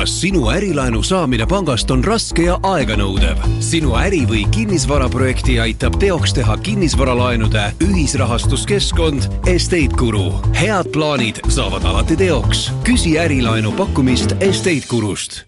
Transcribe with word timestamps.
kas 0.00 0.20
sinu 0.20 0.48
ärilaenu 0.48 1.02
saamine 1.02 1.44
pangast 1.46 1.90
on 1.90 2.00
raske 2.04 2.42
ja 2.46 2.54
aeganõudev? 2.64 3.36
sinu 3.60 3.92
äri- 4.00 4.24
või 4.28 4.46
kinnisvaraprojekti 4.50 5.58
aitab 5.60 5.98
teoks 6.00 6.32
teha 6.32 6.56
kinnisvaralaenude 6.56 7.64
ühisrahastuskeskkond 7.84 9.28
Estate 9.46 9.92
Guru. 10.00 10.40
head 10.60 10.88
plaanid 10.92 11.42
saavad 11.48 11.84
alati 11.84 12.16
teoks. 12.16 12.72
küsi 12.84 13.18
ärilaenu 13.20 13.72
pakkumist 13.72 14.32
Estate 14.40 14.88
Gurust. 14.88 15.42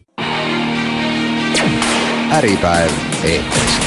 äripäev 2.33 2.93
eetris 3.25 3.81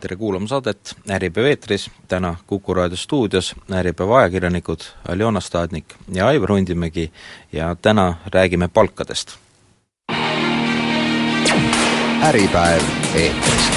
tere 0.00 0.16
kuulama 0.16 0.46
saadet 0.46 0.96
Äripäev 1.10 1.46
eetris, 1.46 1.90
täna 2.08 2.36
Kuku 2.46 2.74
raadio 2.74 2.96
stuudios 2.96 3.54
Äripäeva 3.72 4.18
ajakirjanikud 4.18 4.80
Aljona 5.08 5.40
Staadnik 5.40 5.94
ja 6.14 6.26
Aivar 6.26 6.50
Hundimägi 6.50 7.12
ja 7.52 7.76
täna 7.82 8.14
räägime 8.34 8.68
palkadest. 8.68 9.41
Äripäev 12.22 12.82
eetris. 13.14 13.70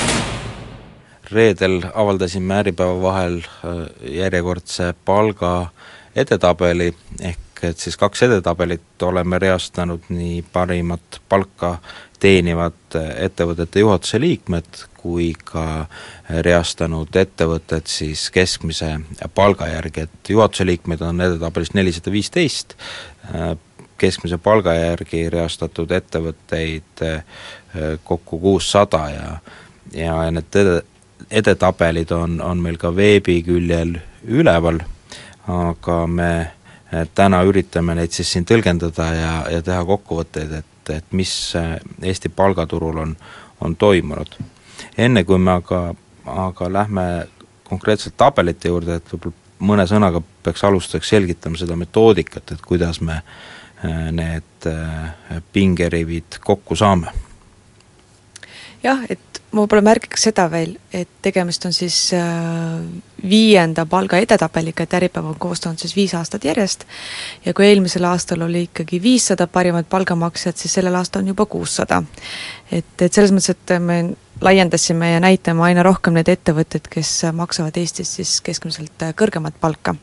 reedel 1.31 1.81
avaldasime 1.93 2.53
Äripäeva 2.59 3.01
vahel 3.01 3.37
äh, 3.37 4.11
järjekordse 4.13 4.93
palga 5.05 5.69
edetabeli, 6.15 6.93
ehk 7.21 7.63
et 7.63 7.77
siis 7.81 7.97
kaks 7.97 8.23
edetabelit 8.27 9.01
oleme 9.01 9.39
reastanud 9.39 10.05
nii 10.09 10.43
parimat 10.53 11.21
palka 11.29 11.77
teenivad 12.19 12.99
ettevõtete 13.17 13.81
juhatuse 13.81 14.21
liikmed 14.21 14.85
kui 15.01 15.33
ka 15.43 15.85
reastanud 16.45 17.17
ettevõtted 17.17 17.89
siis 17.89 18.29
keskmise 18.29 18.91
palga 19.33 19.67
järgi, 19.73 20.05
et 20.05 20.29
juhatuse 20.29 20.65
liikmeid 20.65 21.01
on 21.01 21.21
edetabelis 21.21 21.73
nelisada 21.73 22.13
viisteist, 22.13 22.77
keskmise 23.97 24.37
palga 24.37 24.73
järgi 24.75 25.29
reastatud 25.29 25.91
ettevõtteid 25.91 27.03
kokku 28.03 28.39
kuussada 28.39 29.09
ja 29.09 29.29
ja 29.93 30.31
need 30.31 30.55
ede, 30.55 30.81
edetabelid 31.31 32.11
on, 32.11 32.41
on 32.41 32.61
meil 32.61 32.77
ka 32.81 32.91
veebiküljel 32.95 33.95
üleval, 34.27 34.79
aga 35.47 35.97
me 36.07 36.31
täna 37.15 37.41
üritame 37.47 37.95
neid 37.95 38.13
siis 38.15 38.31
siin 38.33 38.45
tõlgendada 38.47 39.07
ja, 39.15 39.33
ja 39.51 39.61
teha 39.61 39.83
kokkuvõtteid, 39.85 40.55
et 40.59 40.71
et, 40.89 41.05
mis 41.17 41.53
Eesti 42.03 42.29
palgaturul 42.29 42.97
on, 43.01 43.15
on 43.61 43.75
toimunud. 43.75 44.35
enne 44.97 45.23
kui 45.23 45.39
me 45.41 45.51
aga, 45.51 45.95
aga 46.25 46.73
lähme 46.73 47.05
konkreetselt 47.63 48.13
tabelite 48.17 48.69
juurde, 48.69 48.99
et 48.99 49.09
võib-olla 49.09 49.33
mõne 49.65 49.87
sõnaga 49.89 50.21
peaks 50.43 50.63
alustuseks 50.63 51.09
selgitama 51.09 51.57
seda 51.57 51.75
metoodikat, 51.75 52.51
et 52.51 52.61
kuidas 52.61 53.01
me 53.01 53.15
äh, 53.15 53.23
need 54.11 54.67
äh, 54.69 55.41
pingerivid 55.53 56.39
kokku 56.43 56.75
saame. 56.75 57.13
jah, 58.83 59.01
et 59.09 59.35
ma 59.55 59.63
võib-olla 59.63 59.85
märgiks 59.87 60.25
seda 60.27 60.45
veel, 60.51 60.73
et 60.93 61.09
tegemist 61.23 61.63
on 61.65 61.73
siis 61.73 61.97
äh, 62.13 62.23
viienda 63.29 63.85
palga 63.89 64.19
edetabeliga, 64.21 64.83
et 64.83 64.95
Äripäev 64.99 65.29
on 65.31 65.37
koostanud 65.39 65.79
siis 65.81 65.95
viis 65.95 66.13
aastat 66.17 66.45
järjest 66.45 66.83
ja 67.45 67.53
kui 67.55 67.67
eelmisel 67.69 68.05
aastal 68.09 68.43
oli 68.45 68.65
ikkagi 68.67 68.99
viissada 69.01 69.47
parimat 69.47 69.87
palgamaksjat, 69.89 70.57
siis 70.59 70.75
sellel 70.79 70.99
aastal 70.99 71.23
on 71.23 71.31
juba 71.33 71.45
kuussada. 71.45 72.03
et, 72.71 72.93
et 73.01 73.13
selles 73.13 73.31
mõttes, 73.31 73.55
et 73.55 73.77
me 73.79 74.01
laiendasime 74.41 75.13
ja 75.13 75.23
näitame 75.23 75.63
aina 75.69 75.83
rohkem 75.83 76.17
neid 76.17 76.29
ettevõtteid, 76.29 76.91
kes 76.91 77.21
maksavad 77.33 77.77
Eestis 77.79 78.17
siis 78.19 78.41
keskmiselt 78.43 79.07
kõrgemat 79.15 79.55
palka 79.61 79.95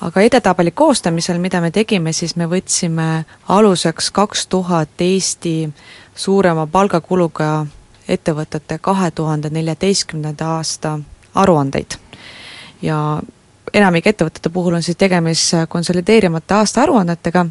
aga 0.00 0.20
edetabeli 0.20 0.70
koostamisel, 0.70 1.38
mida 1.38 1.60
me 1.60 1.70
tegime, 1.70 2.12
siis 2.12 2.36
me 2.36 2.46
võtsime 2.46 3.24
aluseks 3.48 4.10
kaks 4.10 4.46
tuhat 4.46 5.00
Eesti 5.00 5.72
suurema 6.14 6.66
palgakuluga 6.66 7.66
ettevõtete 8.08 8.78
kahe 8.78 9.10
tuhande 9.10 9.50
neljateistkümnenda 9.50 10.54
aasta 10.56 10.98
aruandeid. 11.34 11.98
ja 12.82 13.22
enamike 13.74 14.10
ettevõtete 14.10 14.48
puhul 14.48 14.74
on 14.74 14.82
siis 14.82 14.96
tegemist 14.96 15.54
konsolideerimata 15.68 16.58
aastaaruannetega 16.58 17.46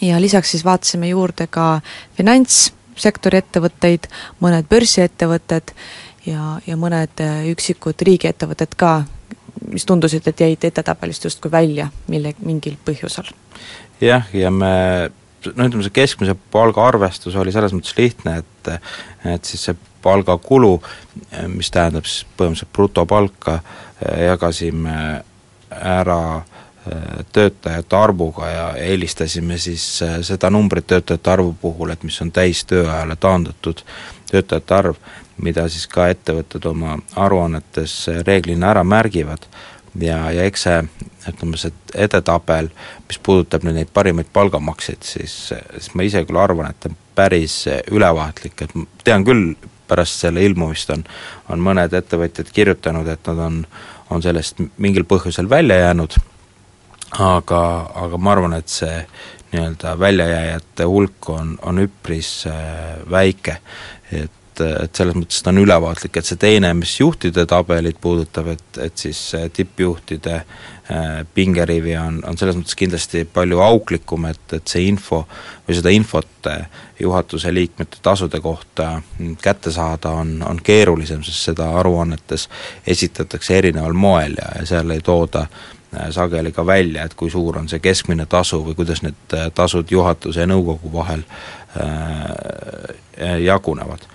ja 0.00 0.20
lisaks 0.20 0.50
siis 0.50 0.64
vaatasime 0.64 1.08
juurde 1.08 1.46
ka 1.46 1.80
finantssektori 2.16 3.38
ettevõtteid, 3.38 4.06
mõned 4.40 4.68
börsiettevõtted 4.70 5.72
ja, 6.26 6.60
ja 6.66 6.76
mõned 6.76 7.24
üksikud 7.50 8.06
riigiettevõtted 8.06 8.76
ka, 8.76 9.04
mis 9.72 9.86
tundusid, 9.86 10.26
et 10.28 10.40
jäid 10.40 10.64
edetabelist 10.70 11.24
justkui 11.24 11.52
välja 11.52 11.88
mille, 12.06 12.34
mingil 12.44 12.76
põhjusel. 12.84 13.30
jah, 14.00 14.28
ja 14.32 14.50
me 14.50 15.10
no 15.46 15.66
ütleme, 15.68 15.84
see 15.86 15.94
keskmise 15.94 16.34
palga 16.52 16.86
arvestus 16.88 17.36
oli 17.38 17.52
selles 17.54 17.74
mõttes 17.76 17.96
lihtne, 17.98 18.38
et 18.42 18.72
et 19.24 19.44
siis 19.44 19.68
see 19.68 19.76
palgakulu, 20.02 20.76
mis 21.50 21.70
tähendab 21.74 22.06
siis 22.06 22.26
põhimõtteliselt 22.38 22.72
brutopalka, 22.74 23.58
jagasime 24.22 24.98
ära 25.70 26.20
äh, 26.36 27.24
töötajate 27.32 27.96
arvuga 27.96 28.50
ja 28.50 28.66
eelistasime 28.76 29.58
siis 29.58 30.02
äh, 30.02 30.20
seda 30.22 30.50
numbrit 30.50 30.86
töötajate 30.86 31.30
arvu 31.30 31.54
puhul, 31.60 31.90
et 31.90 32.04
mis 32.06 32.20
on 32.22 32.32
täistööajale 32.32 33.16
taandatud 33.16 33.82
töötajate 34.30 34.74
arv, 34.74 35.00
mida 35.42 35.68
siis 35.70 35.86
ka 35.90 36.08
ettevõtted 36.12 36.66
oma 36.70 36.98
aruannetes 37.16 38.00
reeglina 38.26 38.72
ära 38.72 38.84
märgivad. 38.84 39.48
Ja, 39.98 40.28
ja 40.30 40.44
eks 40.46 40.66
see 40.66 40.82
ütleme, 41.28 41.58
see 41.60 41.72
edetabel, 41.98 42.70
mis 43.08 43.18
puudutab 43.24 43.64
nüüd 43.66 43.78
neid 43.78 43.90
parimaid 43.94 44.28
palgamakseid, 44.32 45.02
siis, 45.04 45.34
siis 45.50 45.90
ma 45.96 46.06
ise 46.06 46.22
küll 46.28 46.38
arvan, 46.40 46.70
et 46.70 46.80
ta 46.80 46.90
on 46.92 46.96
päris 47.18 47.64
ülevaatlik, 47.90 48.62
et 48.64 48.74
tean 49.04 49.26
küll, 49.26 49.52
pärast 49.88 50.20
selle 50.20 50.42
ilmumist 50.44 50.90
on, 50.92 51.04
on 51.48 51.62
mõned 51.64 51.94
ettevõtjad 51.96 52.50
kirjutanud, 52.52 53.08
et 53.08 53.30
nad 53.30 53.38
on, 53.46 53.62
on 54.12 54.24
sellest 54.24 54.60
mingil 54.76 55.06
põhjusel 55.08 55.48
välja 55.50 55.78
jäänud, 55.80 56.18
aga, 57.24 57.62
aga 58.04 58.20
ma 58.20 58.34
arvan, 58.34 58.58
et 58.58 58.68
see 58.68 58.94
nii-öelda 59.52 59.94
väljajääjate 60.00 60.84
hulk 60.84 61.30
on, 61.32 61.54
on 61.64 61.80
üpris 61.80 62.32
äh, 62.50 62.98
väike, 63.10 63.58
et 64.12 64.32
et, 64.60 64.84
et 64.84 65.00
selles 65.00 65.16
mõttes 65.16 65.42
ta 65.42 65.52
on 65.52 65.62
ülevaatlik, 65.62 66.16
et 66.18 66.28
see 66.28 66.40
teine, 66.40 66.72
mis 66.78 66.94
juhtide 67.00 67.46
tabelit 67.48 68.00
puudutab, 68.00 68.52
et, 68.54 68.82
et 68.82 69.06
siis 69.06 69.20
tippjuhtide 69.54 70.34
äh, 70.38 71.26
pingerivi 71.34 71.96
on, 72.00 72.20
on 72.26 72.38
selles 72.38 72.56
mõttes 72.58 72.76
kindlasti 72.78 73.24
palju 73.32 73.60
auklikum, 73.64 74.28
et, 74.30 74.44
et 74.56 74.68
see 74.68 74.86
info 74.88 75.24
või 75.66 75.78
seda 75.78 75.92
infot 75.94 76.50
äh, 76.50 76.84
juhatuse 77.00 77.52
liikmete 77.54 78.02
tasude 78.02 78.40
kohta 78.40 79.02
kätte 79.42 79.72
saada 79.74 80.10
on, 80.22 80.38
on 80.46 80.62
keerulisem, 80.62 81.22
sest 81.26 81.50
seda 81.52 81.70
aruannetes 81.80 82.48
esitatakse 82.86 83.58
erineval 83.58 83.92
moel 83.92 84.38
ja, 84.38 84.52
ja 84.60 84.66
seal 84.74 84.90
ei 84.96 85.04
tooda 85.04 85.46
äh, 85.46 86.08
sageli 86.14 86.52
ka 86.52 86.66
välja, 86.66 87.04
et 87.04 87.14
kui 87.18 87.30
suur 87.30 87.58
on 87.60 87.68
see 87.68 87.82
keskmine 87.84 88.26
tasu 88.26 88.62
või 88.64 88.78
kuidas 88.78 89.04
need 89.06 89.38
tasud 89.54 89.90
juhatuse 89.90 90.40
ja 90.44 90.50
nõukogu 90.50 90.92
vahel 90.92 91.24
äh, 91.76 93.38
jagunevad 93.44 94.06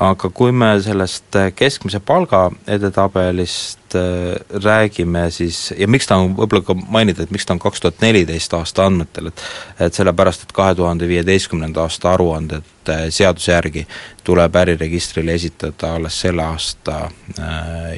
aga 0.00 0.30
kui 0.32 0.52
me 0.52 0.70
sellest 0.80 1.36
äh, 1.36 1.50
keskmise 1.52 2.00
palga 2.00 2.46
edetabelist 2.68 3.94
äh, 3.98 4.38
räägime, 4.64 5.26
siis 5.30 5.74
ja 5.76 5.88
miks 5.88 6.08
ta 6.08 6.16
on, 6.20 6.32
võib-olla 6.38 6.64
ka 6.64 6.76
mainida, 6.80 7.24
et 7.24 7.34
miks 7.34 7.44
ta 7.46 7.54
on 7.54 7.60
kaks 7.60 7.84
tuhat 7.84 8.00
neliteist 8.04 8.54
aasta 8.56 8.86
andmetel, 8.88 9.28
et 9.30 9.44
et 9.88 9.96
sellepärast, 9.96 10.46
et 10.46 10.54
kahe 10.56 10.74
tuhande 10.74 11.08
viieteistkümnenda 11.08 11.84
aasta 11.84 12.14
aruanded 12.14 12.88
äh, 12.88 13.06
seaduse 13.12 13.52
järgi 13.52 13.86
tuleb 14.24 14.56
äriregistrile 14.62 15.36
esitada 15.36 15.94
alles 15.98 16.20
selle 16.20 16.44
aasta 16.48 17.02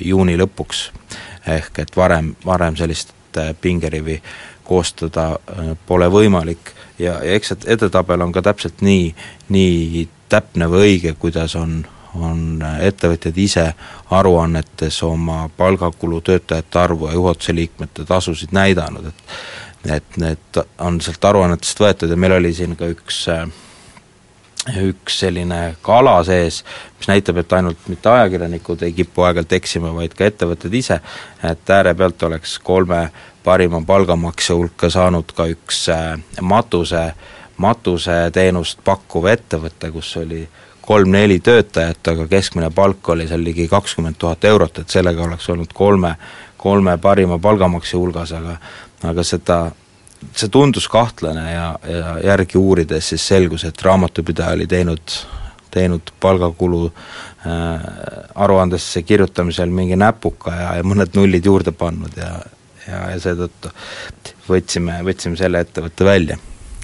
juuni 0.02 0.36
lõpuks. 0.38 0.88
ehk 1.46 1.78
et 1.78 1.96
varem, 1.96 2.34
varem 2.46 2.76
sellist 2.76 3.14
pingerivi 3.60 4.22
koostada 4.64 5.38
pole 5.86 6.06
võimalik 6.06 6.74
ja, 6.98 7.18
ja 7.24 7.38
eks 7.38 7.52
see 7.52 7.72
edetabel 7.74 8.22
on 8.22 8.32
ka 8.32 8.42
täpselt 8.42 8.82
nii, 8.84 9.14
nii 9.48 10.08
täpne 10.32 10.68
või 10.70 10.86
õige, 10.86 11.14
kuidas 11.18 11.56
on, 11.58 11.82
on 12.14 12.62
ettevõtjad 12.80 13.38
ise 13.38 13.66
aruannetes 14.10 15.02
oma 15.06 15.48
palgakulu, 15.56 16.20
töötajate 16.20 16.78
arvu 16.78 17.08
ja 17.08 17.16
juhatuse 17.18 17.54
liikmete 17.54 18.04
tasusid 18.04 18.52
näidanud, 18.52 19.06
et 19.06 19.36
et 19.96 20.16
need 20.16 20.58
on 20.78 21.00
sealt 21.02 21.24
aruannetest 21.24 21.80
võetud 21.82 22.10
ja 22.10 22.16
meil 22.16 22.36
oli 22.36 22.52
siin 22.54 22.76
ka 22.78 22.86
üks 22.86 23.24
üks 24.70 25.16
selline 25.24 25.74
kala 25.82 26.20
sees, 26.24 26.60
mis 26.98 27.08
näitab, 27.10 27.40
et 27.42 27.52
ainult 27.52 27.88
mitte 27.90 28.08
ajakirjanikud 28.08 28.82
ei 28.86 28.92
kipu 28.94 29.24
aeg-ajalt 29.26 29.56
eksima, 29.58 29.90
vaid 29.94 30.14
ka 30.14 30.28
ettevõtted 30.28 30.74
ise, 30.78 31.00
et 31.42 31.70
äärepealt 31.70 32.22
oleks 32.28 32.58
kolme 32.62 33.08
parima 33.42 33.82
palgamaksja 33.86 34.54
hulka 34.54 34.90
saanud 34.90 35.34
ka 35.34 35.48
üks 35.50 35.88
matuse, 36.40 37.08
matuseteenust 37.56 38.84
pakkuv 38.84 39.26
ettevõte, 39.32 39.90
kus 39.90 40.14
oli 40.22 40.44
kolm-neli 40.82 41.38
töötajat, 41.40 42.08
aga 42.12 42.26
keskmine 42.30 42.70
palk 42.74 43.12
oli 43.14 43.28
seal 43.30 43.44
ligi 43.44 43.68
kakskümmend 43.70 44.18
tuhat 44.18 44.44
eurot, 44.44 44.82
et 44.82 44.90
sellega 44.90 45.24
oleks 45.24 45.48
olnud 45.52 45.72
kolme, 45.74 46.14
kolme 46.56 46.96
parima 46.98 47.38
palgamaksja 47.42 47.98
hulgas, 47.98 48.34
aga 48.38 48.56
aga 49.02 49.24
seda 49.26 49.58
see 50.38 50.50
tundus 50.54 50.86
kahtlane 50.88 51.44
ja, 51.52 51.68
ja 51.88 52.16
järgi 52.30 52.58
uurides 52.58 53.08
siis 53.10 53.24
selgus, 53.26 53.64
et 53.66 53.82
raamatupidaja 53.82 54.54
oli 54.54 54.68
teinud, 54.70 55.16
teinud 55.74 56.12
palgakulu 56.22 56.84
äh, 56.86 57.88
aruandesse 58.34 59.02
kirjutamisel 59.02 59.70
mingi 59.74 59.98
näpuka 59.98 60.54
ja, 60.54 60.68
ja 60.78 60.86
mõned 60.86 61.18
nullid 61.18 61.50
juurde 61.50 61.74
pannud 61.74 62.16
ja 62.16 62.36
ja, 62.88 63.02
ja 63.12 63.18
seetõttu 63.22 63.70
võtsime, 64.48 65.02
võtsime 65.06 65.38
selle 65.38 65.62
ettevõtte 65.62 66.06
välja 66.06 66.38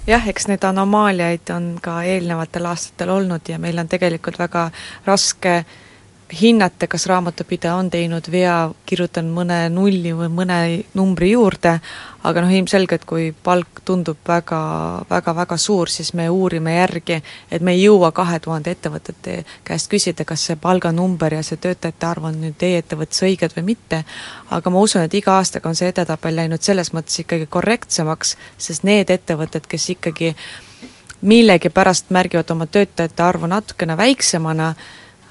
jah, 0.08 0.28
eks 0.28 0.48
neid 0.48 0.64
anomaaliaid 0.64 1.50
on 1.54 1.74
ka 1.82 2.00
eelnevatel 2.02 2.70
aastatel 2.70 3.12
olnud 3.18 3.48
ja 3.48 3.58
meil 3.58 3.78
on 3.78 3.88
tegelikult 3.88 4.38
väga 4.40 4.70
raske 5.06 5.56
äh, 5.58 5.76
hinnata, 6.40 6.86
kas 6.86 7.06
raamatupidaja 7.06 7.74
on 7.74 7.90
teinud 7.90 8.26
vea, 8.30 8.70
kirjutanud 8.86 9.32
mõne 9.32 9.58
nulli 9.72 10.12
või 10.16 10.28
mõne 10.32 10.58
numbri 10.94 11.30
juurde, 11.30 11.78
aga 12.28 12.42
noh, 12.44 12.52
ilmselgelt 12.52 13.06
kui 13.08 13.30
palk 13.32 13.80
tundub 13.88 14.20
väga, 14.28 14.60
väga, 15.10 15.34
väga 15.36 15.56
suur, 15.56 15.88
siis 15.88 16.12
me 16.18 16.28
uurime 16.28 16.74
järgi, 16.76 17.20
et 17.50 17.64
me 17.64 17.72
ei 17.72 17.82
jõua 17.86 18.12
kahe 18.12 18.40
tuhande 18.44 18.74
ettevõtete 18.76 19.38
käest 19.64 19.90
küsida, 19.90 20.26
kas 20.28 20.44
see 20.50 20.58
palganumber 20.60 21.38
ja 21.38 21.42
see 21.46 21.56
töötajate 21.56 22.06
arv 22.10 22.28
on 22.28 22.40
nüüd 22.44 22.58
teie 22.60 22.82
ettevõttes 22.82 23.24
õiged 23.24 23.56
või 23.56 23.70
mitte, 23.72 24.04
aga 24.50 24.70
ma 24.74 24.84
usun, 24.84 25.06
et 25.08 25.14
iga 25.16 25.38
aastaga 25.38 25.72
on 25.72 25.78
see 25.78 25.88
edetabel 25.88 26.36
läinud 26.42 26.64
selles 26.64 26.92
mõttes 26.92 27.24
ikkagi 27.24 27.48
korrektsemaks, 27.48 28.36
sest 28.58 28.84
need 28.84 29.10
ettevõtted, 29.14 29.66
kes 29.68 29.90
ikkagi 29.96 30.34
millegipärast 31.20 32.12
märgivad 32.14 32.50
oma 32.50 32.66
töötajate 32.66 33.22
arvu 33.22 33.48
natukene 33.50 33.96
väiksemana, 33.96 34.74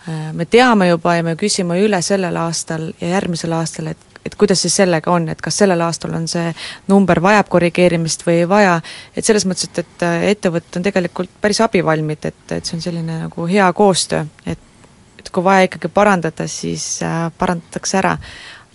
me 0.07 0.45
teame 0.45 0.88
juba 0.88 1.15
ja 1.18 1.24
me 1.24 1.36
küsime 1.36 1.80
üle 1.83 2.01
sellel 2.01 2.36
aastal 2.39 2.92
ja 3.01 3.15
järgmisel 3.18 3.56
aastal, 3.57 3.92
et 3.94 4.07
et 4.27 4.36
kuidas 4.36 4.62
siis 4.62 4.75
sellega 4.75 5.12
on, 5.12 5.30
et 5.31 5.42
kas 5.42 5.57
sellel 5.62 5.81
aastal 5.86 6.12
on 6.18 6.27
see 6.27 6.50
number, 6.92 7.21
vajab 7.24 7.48
korrigeerimist 7.54 8.25
või 8.27 8.42
ei 8.42 8.50
vaja, 8.50 8.74
et 9.15 9.25
selles 9.25 9.45
mõttes, 9.48 9.69
et, 9.69 9.80
et 9.83 10.04
äh, 10.04 10.25
ettevõtted 10.33 10.80
on 10.80 10.83
tegelikult 10.83 11.31
päris 11.42 11.62
abivalmid, 11.63 12.27
et, 12.27 12.42
et 12.51 12.68
see 12.68 12.75
on 12.75 12.83
selline 12.83 13.21
nagu 13.24 13.48
hea 13.48 13.71
koostöö, 13.74 14.25
et 14.45 14.63
et 15.18 15.31
kui 15.33 15.44
vaja 15.44 15.65
ikkagi 15.65 15.89
parandada, 15.92 16.45
siis 16.48 17.01
äh, 17.04 17.27
parandatakse 17.38 17.98
ära. 18.00 18.18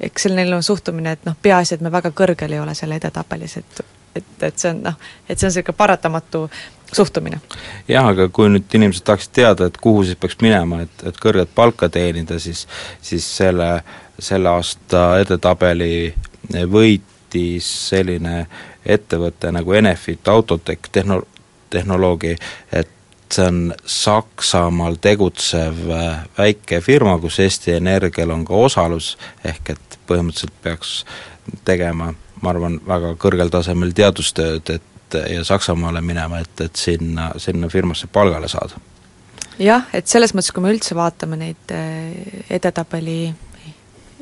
eks 0.00 0.24
selline 0.26 0.56
on 0.56 0.62
suhtumine, 0.62 1.12
et 1.12 1.24
noh, 1.24 1.36
peaasi, 1.42 1.74
et 1.74 1.80
me 1.84 1.92
väga 1.92 2.10
kõrgel 2.10 2.52
ei 2.52 2.60
ole 2.60 2.74
seal 2.74 2.92
edetabelis, 2.92 3.56
et 3.56 3.84
et, 4.16 4.32
et 4.42 4.58
see 4.58 4.70
on 4.72 4.82
noh, 4.88 4.96
et 5.28 5.38
see 5.38 5.46
on 5.46 5.52
niisugune 5.52 5.76
paratamatu 5.76 6.42
suhtumine. 6.92 7.40
jah, 7.88 8.06
aga 8.06 8.28
kui 8.28 8.50
nüüd 8.52 8.74
inimesed 8.74 9.04
tahaksid 9.06 9.34
teada, 9.40 9.66
et 9.66 9.76
kuhu 9.80 10.04
siis 10.04 10.18
peaks 10.20 10.38
minema, 10.42 10.82
et, 10.86 11.06
et 11.08 11.20
kõrget 11.22 11.52
palka 11.54 11.88
teenida, 11.88 12.38
siis 12.38 12.66
siis 13.02 13.26
selle, 13.36 13.82
selle 14.18 14.52
aasta 14.52 15.18
edetabeli 15.22 16.14
võitis 16.70 17.68
selline 17.88 18.46
ettevõte 18.86 19.52
nagu 19.54 19.72
Enefit 19.72 20.28
Autotech 20.28 20.90
tehno-, 20.92 21.22
tehnoloogi, 21.70 22.36
et 22.72 22.90
see 23.32 23.46
on 23.48 23.74
Saksamaal 23.86 24.98
tegutsev 25.00 25.78
äh, 25.90 26.24
väike 26.38 26.80
firma, 26.80 27.16
kus 27.18 27.38
Eesti 27.40 27.72
Energial 27.78 28.30
on 28.30 28.44
ka 28.44 28.54
osalus, 28.66 29.16
ehk 29.44 29.72
et 29.76 29.98
põhimõtteliselt 30.08 30.58
peaks 30.62 31.04
tegema, 31.64 32.12
ma 32.42 32.50
arvan, 32.52 32.78
väga 32.86 33.14
kõrgel 33.20 33.50
tasemel 33.52 33.94
teadustööd, 33.96 34.74
et 34.76 34.91
ja 35.14 35.44
Saksamaale 35.44 36.00
minema, 36.00 36.40
et, 36.42 36.60
et 36.60 36.76
sinna, 36.76 37.30
sinna 37.36 37.68
firmasse 37.68 38.08
palgale 38.12 38.48
saada. 38.48 38.80
jah, 39.58 39.88
et 39.92 40.06
selles 40.08 40.34
mõttes, 40.34 40.52
kui 40.54 40.64
me 40.64 40.72
üldse 40.74 40.96
vaatame 40.98 41.38
neid 41.40 41.74
eh, 41.76 42.44
edetabeli 42.50 43.34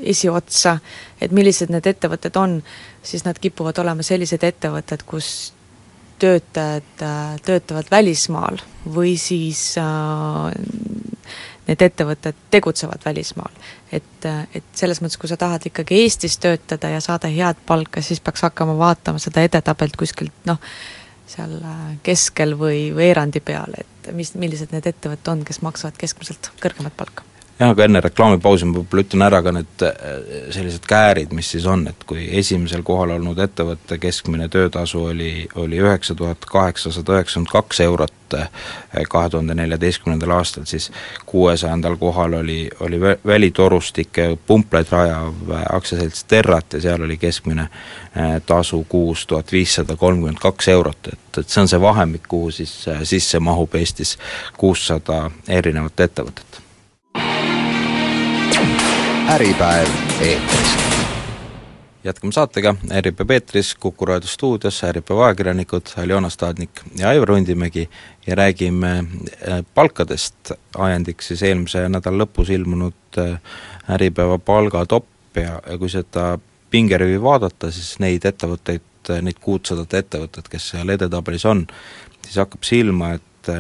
esiotsa, 0.01 0.79
et 1.21 1.33
millised 1.33 1.71
need 1.73 1.87
ettevõtted 1.87 2.37
on, 2.41 2.61
siis 3.03 3.25
nad 3.27 3.39
kipuvad 3.39 3.79
olema 3.83 4.05
sellised 4.07 4.45
ettevõtted, 4.47 5.05
kus 5.09 5.53
töötajad 6.21 7.05
äh, 7.05 7.37
töötavad 7.45 7.89
välismaal 7.91 8.61
või 8.85 9.15
siis 9.21 9.75
äh, 9.81 10.53
need 11.71 11.83
ettevõtted 11.87 12.39
tegutsevad 12.51 13.05
välismaal. 13.07 13.53
et, 13.93 14.29
et 14.55 14.65
selles 14.75 15.01
mõttes, 15.03 15.19
kui 15.21 15.31
sa 15.31 15.39
tahad 15.41 15.67
ikkagi 15.71 16.03
Eestis 16.03 16.39
töötada 16.43 16.91
ja 16.93 17.01
saada 17.05 17.31
head 17.31 17.63
palka, 17.67 18.03
siis 18.03 18.21
peaks 18.21 18.43
hakkama 18.47 18.77
vaatama 18.79 19.23
seda 19.23 19.45
edetabelt 19.47 19.97
kuskilt 19.97 20.47
noh, 20.51 20.61
seal 21.31 21.57
äh, 21.63 21.81
keskel 22.03 22.57
või 22.59 22.91
veerandi 22.97 23.41
peal, 23.41 23.75
et 23.79 24.13
mis, 24.17 24.35
millised 24.35 24.75
need 24.75 24.87
ettevõtted 24.91 25.33
on, 25.33 25.45
kes 25.47 25.63
maksavad 25.63 25.99
keskmiselt 26.01 26.53
kõrgemat 26.63 26.97
palka 26.99 27.30
jah, 27.61 27.71
aga 27.75 27.85
enne 27.85 28.01
reklaamipausi 28.05 28.69
ma 28.69 28.79
võib-olla 28.79 29.05
ütlen 29.05 29.25
ära 29.27 29.41
ka 29.45 29.53
need 29.55 29.85
äh, 29.85 29.97
sellised 30.55 30.87
käärid, 30.89 31.35
mis 31.37 31.51
siis 31.55 31.67
on, 31.69 31.85
et 31.91 32.07
kui 32.09 32.25
esimesel 32.41 32.83
kohal 32.87 33.17
olnud 33.19 33.39
ettevõtte 33.43 33.99
keskmine 34.01 34.49
töötasu 34.53 35.05
oli, 35.11 35.33
oli 35.61 35.81
üheksa 35.83 36.17
tuhat 36.17 36.47
kaheksasada 36.49 37.19
üheksakümmend 37.19 37.53
kaks 37.53 37.83
eurot 37.85 38.37
äh, 38.39 38.49
kahe 39.13 39.33
tuhande 39.33 39.57
neljateistkümnendal 39.59 40.33
aastal, 40.39 40.65
siis 40.71 40.89
kuuesajandal 41.29 41.99
kohal 42.01 42.39
oli, 42.41 42.63
oli 42.81 43.01
välitorustike 43.27 44.31
pumplaid 44.47 44.93
rajav 44.93 45.53
äh, 45.53 45.67
aktsiaselts 45.77 46.25
Terrat 46.31 46.79
ja 46.79 46.81
seal 46.81 47.03
oli 47.03 47.17
keskmine 47.19 47.69
tasu 48.47 48.85
kuus 48.89 49.27
tuhat 49.27 49.53
viissada 49.53 49.97
kolmkümmend 49.97 50.41
kaks 50.43 50.69
eurot, 50.69 51.13
et, 51.13 51.39
et 51.39 51.49
see 51.49 51.61
on 51.63 51.69
see 51.71 51.81
vahemik, 51.81 52.27
kuhu 52.29 52.51
siis 52.55 52.73
sisse 53.07 53.39
mahub 53.39 53.75
Eestis 53.79 54.17
kuussada 54.59 55.23
erinevat 55.49 56.09
ettevõtet 56.09 56.61
Äripäev 59.31 59.89
eetris. 60.21 60.77
jätkame 62.05 62.33
saatega, 62.33 62.75
Äripäev 62.91 63.31
eetris, 63.31 63.75
Kuku 63.75 64.07
raadio 64.07 64.29
stuudios 64.29 64.85
Äripäeva 64.85 65.27
ajakirjanikud 65.27 65.93
Aljona 65.97 66.31
Staadnik 66.31 66.81
ja 66.99 67.09
Aivar 67.09 67.29
Rundimägi. 67.29 67.89
Ja 68.27 68.35
räägime 68.35 68.99
äh, 68.99 69.65
palkadest, 69.75 70.53
ajendiks 70.79 71.29
siis 71.29 71.43
eelmise 71.43 71.85
nädala 71.89 72.25
lõpus 72.25 72.51
ilmunud 72.51 73.19
äh, 73.19 73.39
Äripäeva 73.91 74.39
palgatopp 74.39 75.37
ja, 75.37 75.61
ja 75.67 75.79
kui 75.79 75.89
seda 75.89 76.39
pingerivi 76.71 77.23
vaadata, 77.23 77.71
siis 77.71 78.01
neid 78.03 78.27
ettevõtteid, 78.27 79.13
neid 79.23 79.39
kuutsadat 79.41 79.95
ettevõtet, 79.95 80.49
kes 80.51 80.73
seal 80.73 80.91
edetabelis 80.91 81.47
on, 81.47 81.69
siis 82.27 82.41
hakkab 82.43 82.67
silma, 82.67 83.13
et, 83.15 83.53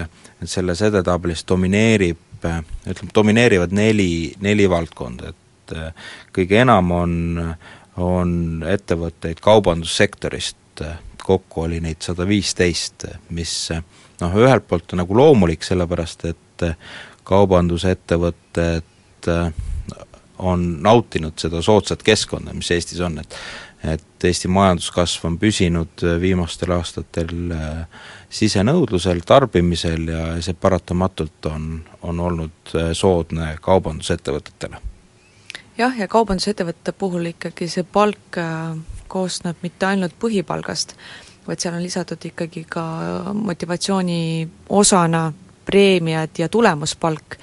et 0.42 0.50
selles 0.50 0.82
edetabelis 0.82 1.46
domineerib 1.46 2.18
ütleme, 2.40 3.12
domineerivad 3.14 3.72
neli, 3.76 4.32
neli 4.40 4.66
valdkonda, 4.70 5.30
et 5.30 5.39
et 5.70 5.78
äh, 5.78 5.92
kõige 6.34 6.58
enam 6.62 6.90
on, 6.94 7.14
on 7.96 8.64
ettevõtteid 8.66 9.40
kaubandussektorist, 9.44 10.56
kokku 11.20 11.60
oli 11.66 11.80
neid 11.84 12.00
sada 12.02 12.24
viisteist, 12.26 13.04
mis 13.36 13.70
noh, 14.20 14.32
ühelt 14.40 14.66
poolt 14.68 14.92
on 14.94 14.98
nagu 15.02 15.16
loomulik, 15.16 15.62
sellepärast 15.66 16.24
et 16.30 16.60
kaubandusettevõtted 17.28 18.84
äh, 19.28 19.52
on 20.40 20.82
nautinud 20.82 21.36
seda 21.38 21.60
soodsat 21.62 22.02
keskkonda, 22.02 22.54
mis 22.56 22.70
Eestis 22.74 23.00
on, 23.04 23.18
et 23.22 23.36
et 23.80 24.24
Eesti 24.28 24.44
majanduskasv 24.52 25.22
on 25.24 25.38
püsinud 25.40 26.02
viimastel 26.20 26.74
aastatel 26.76 27.30
äh, 27.56 28.02
sisenõudlusel, 28.28 29.22
tarbimisel 29.24 30.04
ja 30.12 30.24
see 30.44 30.52
paratamatult 30.52 31.48
on, 31.48 31.80
on 32.04 32.20
olnud 32.26 32.74
soodne 32.92 33.54
kaubandusettevõtetele 33.64 34.89
jah, 35.80 35.96
ja 35.98 36.08
kaubandusettevõtete 36.10 36.94
puhul 36.98 37.32
ikkagi 37.32 37.68
see 37.70 37.84
palk 37.84 38.38
äh, 38.40 38.76
koosneb 39.10 39.60
mitte 39.64 39.88
ainult 39.88 40.16
põhipalgast, 40.22 40.94
vaid 41.46 41.62
seal 41.62 41.76
on 41.76 41.84
lisatud 41.84 42.24
ikkagi 42.30 42.66
ka 42.68 42.84
motivatsiooni 43.34 44.20
osana 44.68 45.30
preemiad 45.66 46.38
ja 46.38 46.48
tulemuspalk. 46.48 47.38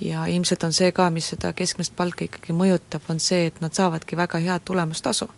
ja 0.00 0.26
ilmselt 0.28 0.64
on 0.64 0.74
see 0.76 0.90
ka, 0.92 1.06
mis 1.10 1.30
seda 1.32 1.54
keskmist 1.56 1.94
palka 1.96 2.26
ikkagi 2.26 2.52
mõjutab, 2.52 3.06
on 3.08 3.20
see, 3.20 3.46
et 3.48 3.62
nad 3.64 3.72
saavadki 3.72 4.16
väga 4.16 4.38
head 4.44 4.64
tulemustasu. 4.64 5.28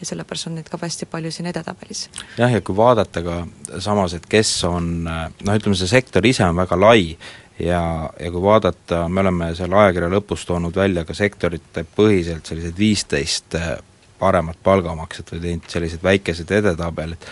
ja 0.00 0.06
sellepärast 0.06 0.50
on 0.50 0.58
neid 0.58 0.68
ka 0.68 0.78
hästi 0.82 1.06
palju 1.06 1.30
siin 1.30 1.48
edetabelis. 1.48 2.08
jah, 2.38 2.52
ja 2.52 2.60
kui 2.60 2.76
vaadata 2.76 3.22
ka 3.22 3.46
samas, 3.78 4.14
et 4.14 4.26
kes 4.26 4.64
on 4.68 5.04
noh, 5.04 5.54
ütleme 5.54 5.78
see 5.78 5.88
sektor 5.88 6.26
ise 6.26 6.44
on 6.44 6.56
väga 6.56 6.80
lai, 6.80 7.16
ja, 7.62 8.10
ja 8.20 8.30
kui 8.30 8.42
vaadata, 8.42 9.08
me 9.08 9.20
oleme 9.20 9.52
selle 9.54 9.76
ajakirja 9.76 10.10
lõpus 10.12 10.46
toonud 10.46 10.76
välja 10.76 11.04
ka 11.08 11.14
sektorite 11.14 11.84
põhiselt 11.96 12.46
sellised 12.48 12.78
viisteist 12.78 13.56
äh, 13.58 13.72
paremat 14.18 14.58
palgamaksjat 14.62 15.34
või 15.34 15.42
teinud 15.46 15.70
sellised 15.70 16.02
väikesed 16.02 16.50
edetabelid, 16.58 17.26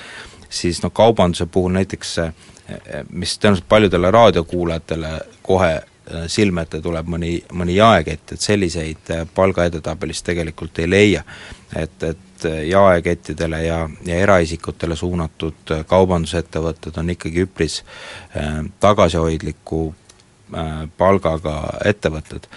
siis 0.49 0.83
noh, 0.85 0.93
kaubanduse 0.95 1.47
puhul 1.47 1.75
näiteks 1.79 2.19
äh, 2.25 2.35
mis 3.11 3.37
tõenäoliselt 3.39 3.69
paljudele 3.69 4.11
raadiokuulajatele 4.15 5.15
kohe 5.43 5.73
äh, 5.77 6.27
silme 6.27 6.67
ette 6.67 6.83
tuleb 6.83 7.11
mõni, 7.11 7.37
mõni 7.53 7.79
jaekett, 7.79 8.35
et 8.35 8.51
selliseid 8.51 9.15
palgaedetabelist 9.35 10.27
tegelikult 10.27 10.79
ei 10.79 10.91
leia. 10.91 11.25
et, 11.77 12.03
et 12.03 12.45
jaekettidele 12.67 13.59
ja, 13.63 13.89
ja 14.07 14.17
eraisikutele 14.17 14.97
suunatud 14.97 15.73
kaubandusettevõtted 15.87 16.97
on 16.99 17.11
ikkagi 17.11 17.43
üpris 17.45 17.83
äh, 17.83 18.63
tagasihoidliku 18.81 19.83
Äh, 19.91 20.00
palgaga 20.99 21.57
ettevõtted. 21.85 22.49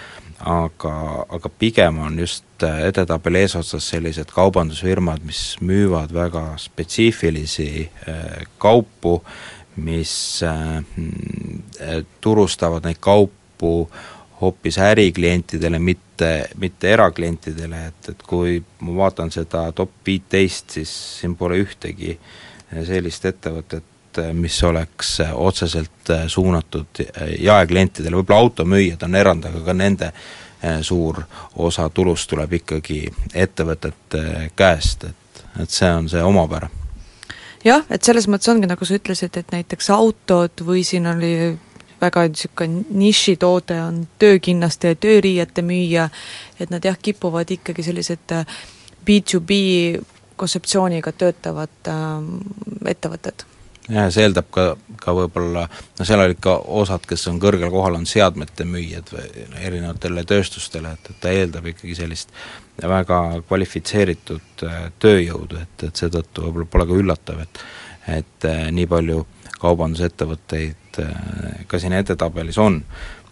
aga, 0.43 0.93
aga 1.29 1.49
pigem 1.59 1.99
on 2.03 2.17
just 2.19 2.63
edetabeli 2.63 3.45
eesotsas 3.45 3.85
sellised 3.93 4.31
kaubandusfirmad, 4.35 5.21
mis 5.23 5.55
müüvad 5.61 6.11
väga 6.13 6.57
spetsiifilisi 6.59 7.89
kaupu, 8.57 9.21
mis 9.75 10.43
turustavad 12.21 12.83
neid 12.83 12.99
kaupu 12.99 13.87
hoopis 14.43 14.77
äriklientidele, 14.77 15.79
mitte, 15.79 16.49
mitte 16.57 16.91
eraklientidele, 16.91 17.85
et, 17.87 18.09
et 18.09 18.23
kui 18.27 18.57
ma 18.83 18.95
vaatan 19.05 19.31
seda 19.31 19.69
top 19.75 19.93
viiteist, 20.05 20.75
siis 20.75 20.91
siin 21.21 21.37
pole 21.39 21.61
ühtegi 21.63 22.17
sellist 22.83 23.25
ettevõtet, 23.29 23.85
mis 24.33 24.63
oleks 24.63 25.17
otseselt 25.33 26.11
suunatud 26.27 27.03
jaeklientidele, 27.39 28.19
võib-olla 28.19 28.45
automüüjad 28.45 29.03
on 29.07 29.15
erand, 29.15 29.49
aga 29.49 29.63
ka 29.65 29.75
nende 29.77 30.11
eh, 30.11 30.79
suur 30.81 31.23
osa 31.55 31.89
tulust 31.89 32.29
tuleb 32.29 32.59
ikkagi 32.59 33.01
ettevõtete 33.33 34.51
käest, 34.55 35.03
et, 35.09 35.43
et 35.63 35.69
see 35.69 35.91
on 35.91 36.09
see 36.11 36.23
omapära. 36.23 36.69
Jah, 37.63 37.85
et 37.89 38.03
selles 38.03 38.27
mõttes 38.27 38.49
ongi, 38.51 38.67
nagu 38.67 38.85
sa 38.85 38.97
ütlesid, 38.97 39.37
et 39.39 39.53
näiteks 39.55 39.87
autod 39.95 40.65
või 40.67 40.83
siin 40.83 41.07
oli 41.07 41.35
väga 42.03 42.25
niisugune 42.27 42.83
nišitoode 42.89 43.77
on 43.81 44.01
töökinnaste 44.19 44.91
ja 44.91 44.99
tööriiete 44.99 45.63
müüja, 45.65 46.09
et 46.59 46.73
nad 46.73 46.83
jah, 46.83 46.97
kipuvad 46.99 47.51
ikkagi 47.55 47.85
sellised 47.85 48.35
B2B 49.07 49.59
äh, 49.95 50.03
kontseptsiooniga 50.35 51.13
töötavad 51.15 51.87
äh, 51.87 51.97
ettevõtted 52.91 53.45
jah, 53.89 54.09
see 54.13 54.23
eeldab 54.23 54.49
ka, 54.53 54.65
ka 55.01 55.13
võib-olla, 55.15 55.65
no 55.99 56.07
seal 56.07 56.23
olid 56.23 56.39
ka 56.43 56.55
osad, 56.81 57.05
kes 57.07 57.25
on 57.31 57.39
kõrgel 57.43 57.71
kohal, 57.73 57.97
on 57.99 58.07
seadmete 58.09 58.65
müüjad 58.67 59.11
või 59.13 59.47
erinevatele 59.59 60.23
tööstustele, 60.29 60.93
et, 60.95 61.11
et 61.11 61.21
ta 61.23 61.33
eeldab 61.33 61.67
ikkagi 61.73 61.97
sellist 61.97 62.31
väga 62.81 63.19
kvalifitseeritud 63.47 64.65
äh, 64.67 64.85
tööjõudu, 65.03 65.59
et, 65.61 65.87
et 65.89 66.03
seetõttu 66.03 66.47
võib-olla 66.47 66.69
pole 66.71 66.87
ka 66.89 67.01
üllatav, 67.03 67.43
et 67.45 67.65
et 68.03 68.45
äh, 68.49 68.65
nii 68.75 68.87
palju 68.91 69.21
kaubandusettevõtteid 69.61 70.99
äh, 70.99 71.61
ka 71.67 71.79
siin 71.79 71.95
edetabelis 71.95 72.57
on. 72.59 72.81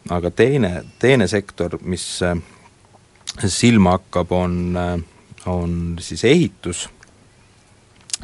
aga 0.10 0.32
teine, 0.32 0.84
teine 1.00 1.28
sektor, 1.28 1.76
mis 1.84 2.06
silma 3.46 3.92
hakkab, 3.98 4.32
on, 4.32 4.78
on 5.46 5.76
siis 6.02 6.24
ehitus 6.26 6.88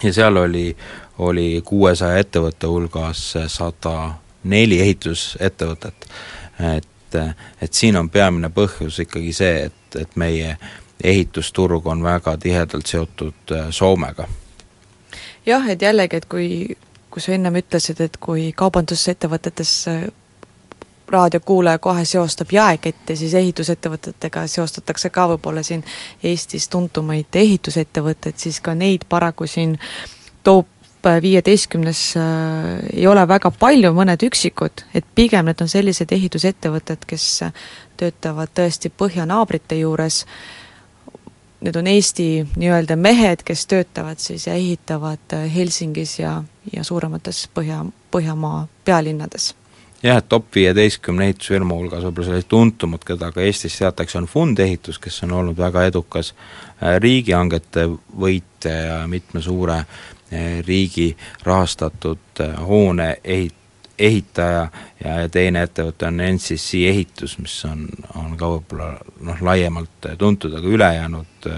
ja 0.04 0.14
seal 0.14 0.38
oli, 0.38 0.72
oli 1.18 1.62
kuuesaja 1.66 2.18
ettevõtte 2.18 2.68
hulgas 2.68 3.34
sada 3.48 4.14
neli 4.44 4.82
ehitusettevõtet. 4.82 6.10
et, 6.76 7.16
et 7.62 7.74
siin 7.74 7.98
on 7.98 8.10
peamine 8.10 8.50
põhjus 8.50 9.00
ikkagi 9.02 9.34
see, 9.34 9.64
et, 9.70 10.02
et 10.02 10.16
meie 10.16 10.58
ehitusturg 11.04 11.88
on 11.88 12.04
väga 12.04 12.38
tihedalt 12.38 12.86
seotud 12.86 13.56
Soomega. 13.70 14.28
jah, 15.46 15.70
et 15.70 15.82
jällegi, 15.82 16.16
et 16.16 16.26
kui 16.26 16.78
kui 17.18 17.24
sa 17.26 17.34
ennem 17.34 17.56
ütlesid, 17.58 17.98
et 18.06 18.18
kui 18.22 18.52
kaubandusettevõtetes 18.54 19.70
äh, 19.90 20.02
raadiokuulaja 21.10 21.80
kohe 21.82 22.04
seostab 22.06 22.52
jaekette, 22.54 23.16
siis 23.16 23.34
ehitusettevõtetega 23.40 24.44
seostatakse 24.52 25.10
ka 25.10 25.26
võib-olla 25.32 25.64
siin 25.66 25.82
Eestis 26.24 26.68
tuntumaid 26.70 27.40
ehitusettevõtteid, 27.42 28.38
siis 28.38 28.60
ka 28.62 28.76
neid 28.78 29.08
paraku 29.10 29.48
siin 29.50 29.80
top 30.44 30.70
viieteistkümnes 31.22 32.02
äh, 32.18 32.24
ei 32.94 33.08
ole 33.08 33.28
väga 33.28 33.52
palju, 33.52 33.94
mõned 33.94 34.24
üksikud, 34.28 34.86
et 34.94 35.06
pigem 35.16 35.46
need 35.46 35.62
on 35.62 35.70
sellised 35.70 36.12
ehitusettevõtted, 36.12 37.06
kes 37.08 37.28
töötavad 37.98 38.54
tõesti 38.56 38.92
põhjanaabrite 38.94 39.80
juures 39.80 40.24
need 41.62 41.76
on 41.76 41.88
Eesti 41.88 42.48
nii-öelda 42.56 42.96
mehed, 42.96 43.44
kes 43.46 43.68
töötavad 43.68 44.20
siis 44.22 44.48
ja 44.48 44.54
ehitavad 44.54 45.34
äh, 45.34 45.56
Helsingis 45.56 46.20
ja, 46.20 46.44
ja 46.74 46.84
suuremates 46.84 47.50
Põhja, 47.54 47.86
Põhjamaa 48.12 48.68
pealinnades. 48.86 49.56
jah, 50.04 50.18
et 50.18 50.30
top 50.30 50.46
viieteistkümne 50.56 51.26
ehitusfirma 51.26 51.76
hulgas 51.76 52.04
võib-olla 52.06 52.28
sellised 52.28 52.50
tuntumad, 52.50 53.02
keda 53.06 53.32
ka 53.34 53.42
Eestis 53.42 53.80
teatakse, 53.80 54.18
on 54.18 54.28
Fund 54.30 54.60
Ehitus, 54.60 55.00
kes 55.00 55.24
on 55.26 55.34
olnud 55.40 55.58
väga 55.58 55.88
edukas 55.90 56.34
äh, 56.34 57.00
riigihangete 57.02 57.88
võitja 58.20 58.76
ja 58.76 59.00
mitme 59.08 59.42
suure 59.42 59.82
riigi 60.68 61.18
rahastatud 61.44 62.42
hoone 62.68 63.18
ehit-, 63.24 63.56
ehitaja 64.00 64.68
ja, 65.04 65.18
teine 65.32 65.64
ettevõte 65.66 66.08
on 66.08 66.22
NCC 66.22 66.84
Ehitus, 66.90 67.38
mis 67.42 67.56
on, 67.66 67.88
on 68.16 68.36
ka 68.38 68.50
võib-olla 68.52 68.90
noh, 69.26 69.42
laiemalt 69.42 70.10
tuntud, 70.18 70.54
aga 70.54 70.68
ülejäänud 70.68 71.50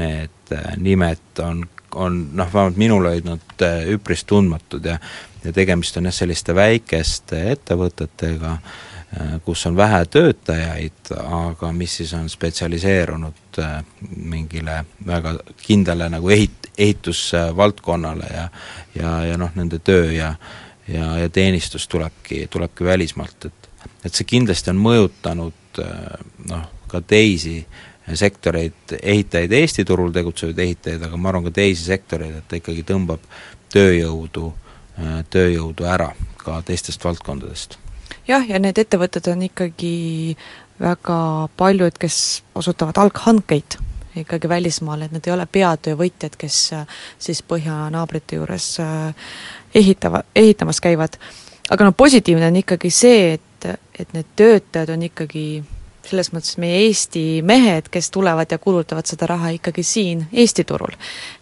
need 0.00 0.54
nimed 0.76 1.42
on, 1.44 1.64
on 1.94 2.20
noh, 2.34 2.52
vähemalt 2.52 2.78
minule 2.80 3.14
hoidnud 3.14 3.66
üpris 3.94 4.24
tundmatud 4.28 4.84
ja 4.84 4.98
ja 5.44 5.52
tegemist 5.52 5.96
on 5.96 6.08
jah, 6.08 6.14
selliste 6.14 6.54
väikeste 6.54 7.40
ettevõtetega, 7.54 8.56
kus 9.44 9.64
on 9.66 9.76
vähe 9.76 10.02
töötajaid, 10.06 11.12
aga 11.16 11.72
mis 11.74 11.96
siis 12.00 12.12
on 12.14 12.28
spetsialiseerunud 12.30 13.60
mingile 14.30 14.82
väga 15.06 15.34
kindlale 15.62 16.10
nagu 16.12 16.30
ehit-, 16.30 16.59
ehitusvaldkonnale 16.80 18.28
ja 18.34 18.48
ja, 18.94 19.14
ja 19.24 19.38
noh, 19.38 19.52
nende 19.54 19.78
töö 19.78 20.10
ja 20.12 20.34
ja, 20.88 21.18
ja 21.18 21.28
teenistus 21.28 21.88
tulebki, 21.88 22.46
tulebki 22.50 22.84
välismaalt, 22.84 23.44
et 23.44 23.60
et 24.04 24.16
see 24.16 24.26
kindlasti 24.28 24.72
on 24.72 24.80
mõjutanud 24.80 25.80
äh, 25.82 26.24
noh, 26.48 26.64
ka 26.90 27.00
teisi 27.00 27.60
sektoreid, 28.16 28.96
ehitajaid, 29.02 29.52
Eesti 29.54 29.84
turul 29.86 30.10
tegutsevaid 30.12 30.58
ehitajaid, 30.58 31.04
aga 31.06 31.20
ma 31.20 31.30
arvan 31.30 31.46
ka 31.48 31.52
teisi 31.60 31.84
sektoreid, 31.86 32.40
et 32.40 32.48
ta 32.48 32.58
ikkagi 32.58 32.84
tõmbab 32.88 33.28
tööjõudu, 33.72 34.48
äh, 34.98 35.20
tööjõudu 35.30 35.86
ära 35.88 36.10
ka 36.40 36.60
teistest 36.66 37.04
valdkondadest. 37.04 37.78
jah, 38.28 38.48
ja 38.48 38.58
need 38.58 38.78
ettevõtted 38.78 39.28
on 39.32 39.44
ikkagi 39.48 40.36
väga 40.80 41.20
paljud, 41.60 41.96
kes 42.00 42.42
osutavad 42.56 42.98
alghankeid 42.98 43.76
ikkagi 44.16 44.48
välismaal, 44.48 45.02
et 45.02 45.12
need 45.12 45.26
ei 45.26 45.34
ole 45.34 45.46
peatöövõtjad, 45.46 46.36
kes 46.38 46.58
äh, 46.78 47.02
siis 47.18 47.42
põhjanaabrite 47.42 48.40
juures 48.40 48.72
ehitava, 49.74 50.22
ehitamas 50.36 50.80
käivad. 50.80 51.18
aga 51.70 51.84
noh, 51.84 51.94
positiivne 51.96 52.46
on 52.46 52.56
ikkagi 52.56 52.90
see, 52.90 53.32
et, 53.38 53.68
et 53.98 54.12
need 54.12 54.32
töötajad 54.36 54.90
on 54.90 55.02
ikkagi 55.06 55.62
selles 56.10 56.30
mõttes 56.34 56.56
meie 56.60 56.80
Eesti 56.86 57.24
mehed, 57.46 57.88
kes 57.92 58.10
tulevad 58.10 58.50
ja 58.50 58.58
kulutavad 58.58 59.06
seda 59.08 59.28
raha 59.30 59.52
ikkagi 59.56 59.82
siin 59.86 60.26
Eesti 60.32 60.64
turul. 60.64 60.94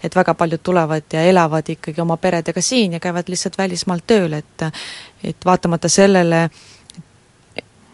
et 0.03 0.17
väga 0.17 0.35
paljud 0.35 0.63
tulevad 0.63 1.05
ja 1.13 1.23
elavad 1.23 1.69
ikkagi 1.69 2.01
oma 2.01 2.17
peredega 2.17 2.63
siin 2.63 2.93
ja 2.93 3.01
käivad 3.01 3.29
lihtsalt 3.29 3.59
välismaalt 3.59 4.07
tööl, 4.07 4.33
et 4.33 4.67
et 5.25 5.45
vaatamata 5.45 5.89
sellele, 5.89 6.51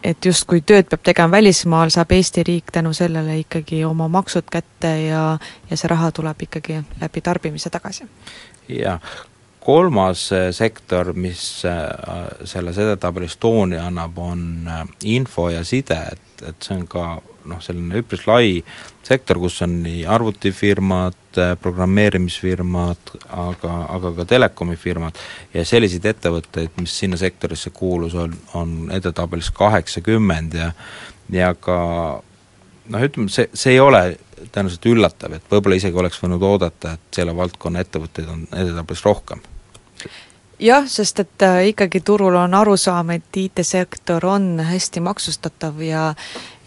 et 0.05 0.25
justkui 0.25 0.61
tööd 0.61 0.89
peab 0.89 1.03
tegema 1.05 1.37
välismaal, 1.37 1.91
saab 1.93 2.11
Eesti 2.15 2.43
riik 2.45 2.73
tänu 2.73 2.93
sellele 2.93 3.39
ikkagi 3.41 3.83
oma 3.85 4.07
maksud 4.11 4.49
kätte 4.51 4.91
ja 5.07 5.23
ja 5.69 5.77
see 5.77 5.89
raha 5.91 6.11
tuleb 6.11 6.45
ikkagi 6.47 6.81
läbi 7.01 7.21
tarbimise 7.21 7.69
tagasi. 7.73 8.07
jah, 8.69 8.99
kolmas 9.65 10.31
äh, 10.31 10.51
sektor, 10.53 11.13
mis 11.17 11.65
äh, 11.65 11.89
selles 12.45 12.77
edetabelis 12.77 13.37
tooni 13.41 13.79
annab, 13.81 14.17
on 14.21 14.67
äh, 14.69 14.83
info 15.15 15.49
ja 15.49 15.63
side, 15.65 15.97
et, 16.13 16.43
et 16.51 16.67
see 16.67 16.77
on 16.77 16.83
ka 16.89 17.05
noh, 17.49 17.61
selline 17.61 18.01
üpris 18.01 18.25
lai 18.29 18.59
sektor, 19.05 19.39
kus 19.41 19.57
on 19.65 19.79
nii 19.83 20.03
arvutifirmad, 20.09 21.17
programmeerimisfirmad, 21.61 23.11
aga, 23.37 23.73
aga 23.93 24.11
ka 24.19 24.25
telekomifirmad. 24.29 25.17
Ja 25.53 25.65
selliseid 25.67 26.07
ettevõtteid, 26.09 26.77
mis 26.81 26.93
sinna 27.01 27.19
sektorisse 27.19 27.73
kuulus, 27.75 28.15
on, 28.17 28.33
on 28.57 28.77
edetabelis 28.95 29.51
kaheksakümmend 29.53 30.57
ja 30.61 30.71
ja 31.33 31.49
ka 31.57 31.79
noh, 32.93 33.01
ütleme, 33.01 33.33
see, 33.33 33.49
see 33.57 33.73
ei 33.75 33.81
ole 33.81 34.03
tõenäoliselt 34.53 34.85
üllatav, 34.91 35.33
et 35.37 35.49
võib-olla 35.49 35.81
isegi 35.81 35.97
oleks 35.97 36.21
võinud 36.21 36.45
oodata, 36.45 36.93
et 36.95 37.19
selle 37.19 37.33
valdkonna 37.37 37.81
ettevõtteid 37.81 38.29
on 38.29 38.47
edetabelis 38.53 39.05
rohkem 39.05 39.41
jah, 40.59 40.87
sest 40.87 41.19
et 41.19 41.45
äh, 41.45 41.67
ikkagi 41.71 42.01
turul 42.05 42.35
on 42.39 42.53
arusaam, 42.53 43.09
et 43.15 43.37
IT-sektor 43.37 44.25
on 44.25 44.59
hästi 44.59 44.99
maksustatav 44.99 45.81
ja 45.81 46.13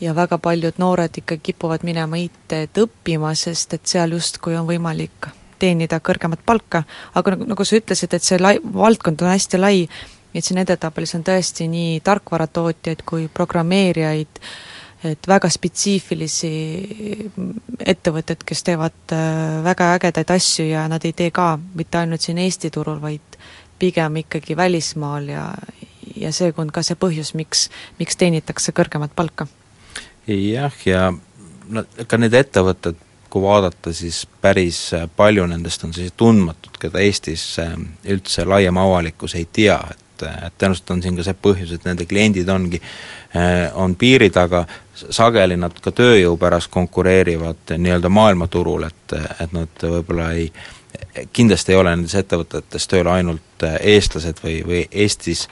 ja 0.01 0.15
väga 0.15 0.39
paljud 0.39 0.79
noored 0.79 1.17
ikka 1.19 1.37
kipuvad 1.43 1.83
minema 1.83 2.17
IT-d 2.17 2.85
õppima, 2.85 3.35
sest 3.35 3.75
et 3.75 3.87
seal 3.87 4.15
justkui 4.15 4.55
on 4.57 4.67
võimalik 4.69 5.31
teenida 5.59 5.99
kõrgemat 5.99 6.45
palka, 6.47 6.85
aga 7.19 7.35
nagu, 7.35 7.49
nagu 7.51 7.67
sa 7.67 7.81
ütlesid, 7.81 8.15
et 8.15 8.23
see 8.23 8.39
lai, 8.39 8.59
valdkond 8.63 9.23
on 9.25 9.33
hästi 9.33 9.59
lai, 9.59 9.89
et 10.35 10.45
siin 10.45 10.61
edetabelis 10.63 11.17
on 11.19 11.25
tõesti 11.27 11.67
nii 11.71 11.99
tarkvaratootjaid 12.07 13.03
kui 13.09 13.27
programmeerijaid, 13.35 14.39
et 15.09 15.29
väga 15.31 15.51
spetsiifilisi 15.51 16.53
ettevõtted, 17.87 18.43
kes 18.47 18.65
teevad 18.67 19.15
äh, 19.15 19.59
väga 19.67 19.93
ägedaid 19.97 20.31
asju 20.35 20.69
ja 20.71 20.87
nad 20.91 21.05
ei 21.07 21.15
tee 21.15 21.31
ka 21.35 21.57
mitte 21.75 22.03
ainult 22.03 22.23
siin 22.23 22.39
Eesti 22.43 22.71
turul, 22.75 23.03
vaid 23.03 23.39
pigem 23.79 24.23
ikkagi 24.23 24.57
välismaal 24.57 25.29
ja, 25.29 25.45
ja 26.17 26.33
see 26.33 26.53
on 26.57 26.73
ka 26.75 26.83
see 26.87 26.99
põhjus, 26.99 27.35
miks, 27.39 27.69
miks 27.99 28.17
teenitakse 28.17 28.75
kõrgemat 28.77 29.15
palka. 29.17 29.47
jah, 30.27 30.75
ja 30.87 31.13
no 31.69 31.85
ega 31.99 32.19
need 32.19 32.35
ettevõtted, 32.35 32.99
kui 33.29 33.45
vaadata, 33.45 33.93
siis 33.93 34.23
päris 34.41 34.81
palju 35.17 35.47
nendest 35.47 35.85
on 35.85 35.93
sellised 35.93 36.17
tundmatud, 36.17 36.79
keda 36.81 37.01
Eestis 37.05 37.45
üldse 38.09 38.45
laiem 38.49 38.77
avalikkus 38.81 39.35
ei 39.37 39.49
tea, 39.53 39.81
et 39.91 40.05
et 40.27 40.55
tõenäoliselt 40.59 40.91
on 40.91 41.03
siin 41.03 41.17
ka 41.19 41.25
see 41.27 41.37
põhjus, 41.43 41.73
et 41.75 41.85
nende 41.87 42.07
kliendid 42.09 42.49
ongi, 42.51 42.81
on 43.79 43.95
piiri 43.99 44.31
taga, 44.35 44.65
sageli 44.95 45.57
nad 45.61 45.77
ka 45.83 45.93
tööjõu 45.95 46.37
pärast 46.41 46.71
konkureerivad 46.75 47.77
nii-öelda 47.77 48.11
maailmaturul, 48.11 48.89
et, 48.89 49.17
et 49.39 49.55
nad 49.55 49.85
võib-olla 49.85 50.33
ei, 50.39 50.49
kindlasti 51.33 51.73
ei 51.73 51.79
ole 51.79 51.93
nendes 51.97 52.15
ettevõtetes 52.19 52.89
tööl 52.89 53.11
ainult 53.11 53.67
eestlased 53.81 54.41
või, 54.45 54.57
või 54.67 54.81
Eestis 54.91 55.49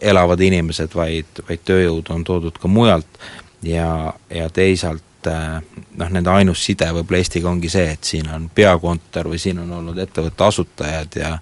elavad 0.00 0.40
inimesed, 0.40 0.94
vaid, 0.94 1.42
vaid 1.48 1.64
tööjõud 1.68 2.10
on 2.14 2.24
toodud 2.24 2.58
ka 2.58 2.68
mujalt 2.68 3.20
ja, 3.62 4.12
ja 4.30 4.48
teisalt 4.50 5.28
noh, 5.28 6.08
nende 6.10 6.30
ainus 6.30 6.64
side 6.64 6.88
võib-olla 6.96 7.20
Eestiga 7.22 7.50
ongi 7.50 7.70
see, 7.70 7.92
et 7.94 8.04
siin 8.04 8.30
on 8.32 8.48
peakontor 8.54 9.28
või 9.30 9.38
siin 9.38 9.60
on 9.62 9.70
olnud 9.78 9.98
ettevõtte 10.02 10.48
asutajad 10.48 11.18
ja 11.20 11.32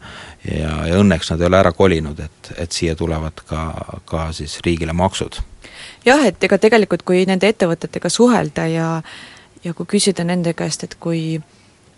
ja, 0.45 0.75
ja 0.89 0.99
õnneks 1.01 1.33
nad 1.33 1.41
ei 1.41 1.49
ole 1.51 1.59
ära 1.61 1.73
kolinud, 1.77 2.21
et, 2.21 2.53
et 2.57 2.73
siia 2.73 2.97
tulevad 2.97 3.43
ka, 3.47 3.65
ka 4.09 4.31
siis 4.37 4.59
riigile 4.65 4.93
maksud. 4.97 5.41
jah, 6.05 6.25
et 6.27 6.45
ega 6.45 6.59
tegelikult, 6.59 7.03
kui 7.03 7.25
nende 7.29 7.49
ettevõtetega 7.49 8.09
suhelda 8.09 8.67
ja 8.67 8.91
ja 9.65 9.75
kui 9.77 9.87
küsida 9.87 10.25
nende 10.25 10.55
käest, 10.57 10.85
et 10.85 10.97
kui 11.01 11.41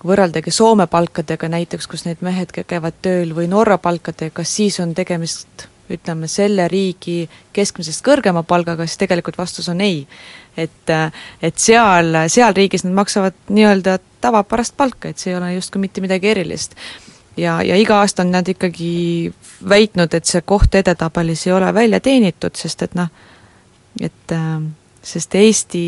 võrreldagi 0.06 0.50
Soome 0.50 0.86
palkadega 0.90 1.48
näiteks, 1.48 1.86
kus 1.86 2.06
need 2.06 2.22
mehed 2.24 2.52
käivad 2.52 2.98
tööl, 3.02 3.34
või 3.36 3.48
Norra 3.50 3.78
palkadega, 3.78 4.44
siis 4.44 4.80
on 4.82 4.94
tegemist 4.94 5.68
ütleme, 5.92 6.28
selle 6.30 6.66
riigi 6.70 7.26
keskmisest 7.52 8.04
kõrgema 8.06 8.42
palgaga, 8.48 8.86
siis 8.86 9.00
tegelikult 9.02 9.38
vastus 9.38 9.68
on 9.68 9.80
ei. 9.84 10.06
et, 10.56 10.90
et 11.42 11.58
seal, 11.58 12.16
seal 12.28 12.54
riigis 12.56 12.84
nad 12.84 12.94
maksavad 12.96 13.36
nii-öelda 13.48 13.98
tavapärast 14.22 14.76
palka, 14.76 15.08
et 15.08 15.18
see 15.18 15.32
ei 15.32 15.38
ole 15.38 15.54
justkui 15.54 15.80
mitte 15.82 16.00
midagi 16.04 16.28
erilist. 16.28 16.76
ja, 17.36 17.60
ja 17.62 17.76
iga 17.76 17.98
aasta 18.00 18.22
on 18.22 18.30
nad 18.30 18.48
ikkagi 18.48 19.32
väitnud, 19.68 20.14
et 20.14 20.28
see 20.28 20.42
koht 20.44 20.74
edetabelis 20.74 21.46
ei 21.46 21.52
ole 21.52 21.74
välja 21.74 22.00
teenitud, 22.00 22.56
sest 22.56 22.82
et 22.88 22.94
noh, 22.94 23.10
et 24.00 24.36
sest 25.02 25.34
Eesti, 25.34 25.84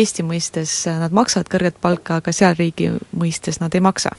Eesti 0.00 0.22
mõistes 0.22 0.72
nad 1.00 1.12
maksavad 1.12 1.48
kõrget 1.52 1.80
palka, 1.80 2.20
aga 2.22 2.32
seal 2.32 2.56
riigi 2.58 2.92
mõistes 3.16 3.60
nad 3.60 3.74
ei 3.74 3.80
maksa. 3.84 4.14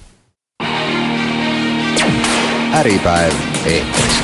äripäev 2.80 3.34
eetris 3.66 4.20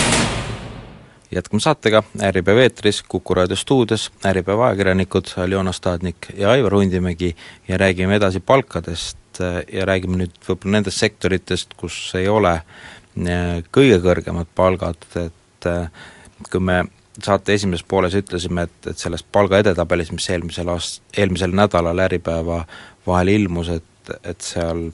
jätkame 1.36 1.60
saatega 1.60 2.04
Äripäev 2.22 2.58
eetris, 2.58 3.04
Kuku 3.04 3.34
raadio 3.34 3.56
stuudios 3.56 4.12
Äripäeva 4.26 4.68
ajakirjanikud 4.68 5.34
Aljona 5.38 5.72
Stadnik 5.72 6.30
ja 6.38 6.52
Aivar 6.52 6.74
Hundimägi 6.74 7.36
ja 7.68 7.78
räägime 7.78 8.16
edasi 8.16 8.40
palkadest 8.40 9.40
ja 9.74 9.86
räägime 9.86 10.22
nüüd 10.22 10.38
võib-olla 10.48 10.78
nendest 10.78 11.02
sektoritest, 11.04 11.74
kus 11.78 11.98
ei 12.16 12.28
ole 12.32 12.54
eh, 12.56 13.64
kõige 13.72 14.00
kõrgemad 14.04 14.48
palgad, 14.56 15.08
et 15.20 15.70
eh, 15.72 16.06
kui 16.52 16.62
me 16.64 16.84
saate 17.24 17.56
esimeses 17.56 17.86
pooles 17.88 18.16
ütlesime, 18.18 18.68
et, 18.68 18.92
et 18.92 19.00
selles 19.00 19.24
palga 19.24 19.62
edetabelis, 19.64 20.12
mis 20.12 20.30
eelmisel 20.30 20.70
aast-, 20.74 21.04
eelmisel 21.18 21.56
nädalal 21.56 22.04
Äripäeva 22.08 22.64
vahel 23.08 23.34
ilmus, 23.36 23.70
et, 23.70 24.16
et 24.24 24.42
seal 24.42 24.90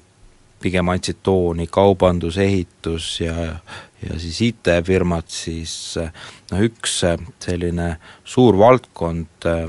pigem 0.61 0.91
andsid 0.93 1.23
tooni 1.25 1.65
kaubandus, 1.67 2.37
ehitus 2.37 3.15
ja 3.23 3.55
ja 4.01 4.19
siis 4.19 4.39
IT-firmad, 4.41 5.27
siis 5.29 5.73
noh, 5.97 6.61
üks 6.65 7.03
selline 7.43 7.91
suur 8.25 8.57
valdkond 8.57 9.45
äh, 9.45 9.67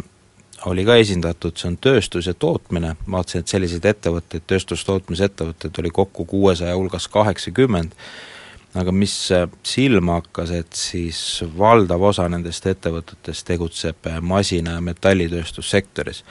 oli 0.67 0.85
ka 0.87 0.97
esindatud, 1.01 1.57
see 1.59 1.69
on 1.73 1.79
tööstus 1.83 2.29
ja 2.31 2.35
tootmine, 2.35 2.95
vaatasin, 3.11 3.43
et 3.43 3.53
selliseid 3.53 3.87
ettevõtteid, 3.93 4.47
tööstustootmisettevõtteid 4.51 5.81
oli 5.83 5.91
kokku 5.95 6.25
kuuesaja 6.31 6.77
hulgas 6.79 7.09
kaheksakümmend, 7.13 7.97
aga 8.75 8.93
mis 8.93 9.15
silma 9.63 10.21
hakkas, 10.21 10.51
et 10.51 10.73
siis 10.73 11.45
valdav 11.59 12.03
osa 12.03 12.29
nendest 12.29 12.67
ettevõtetest 12.67 13.47
tegutseb 13.47 14.09
äh, 14.09 14.21
masina- 14.21 14.79
ja 14.79 14.81
metallitööstussektoris. 14.81 16.25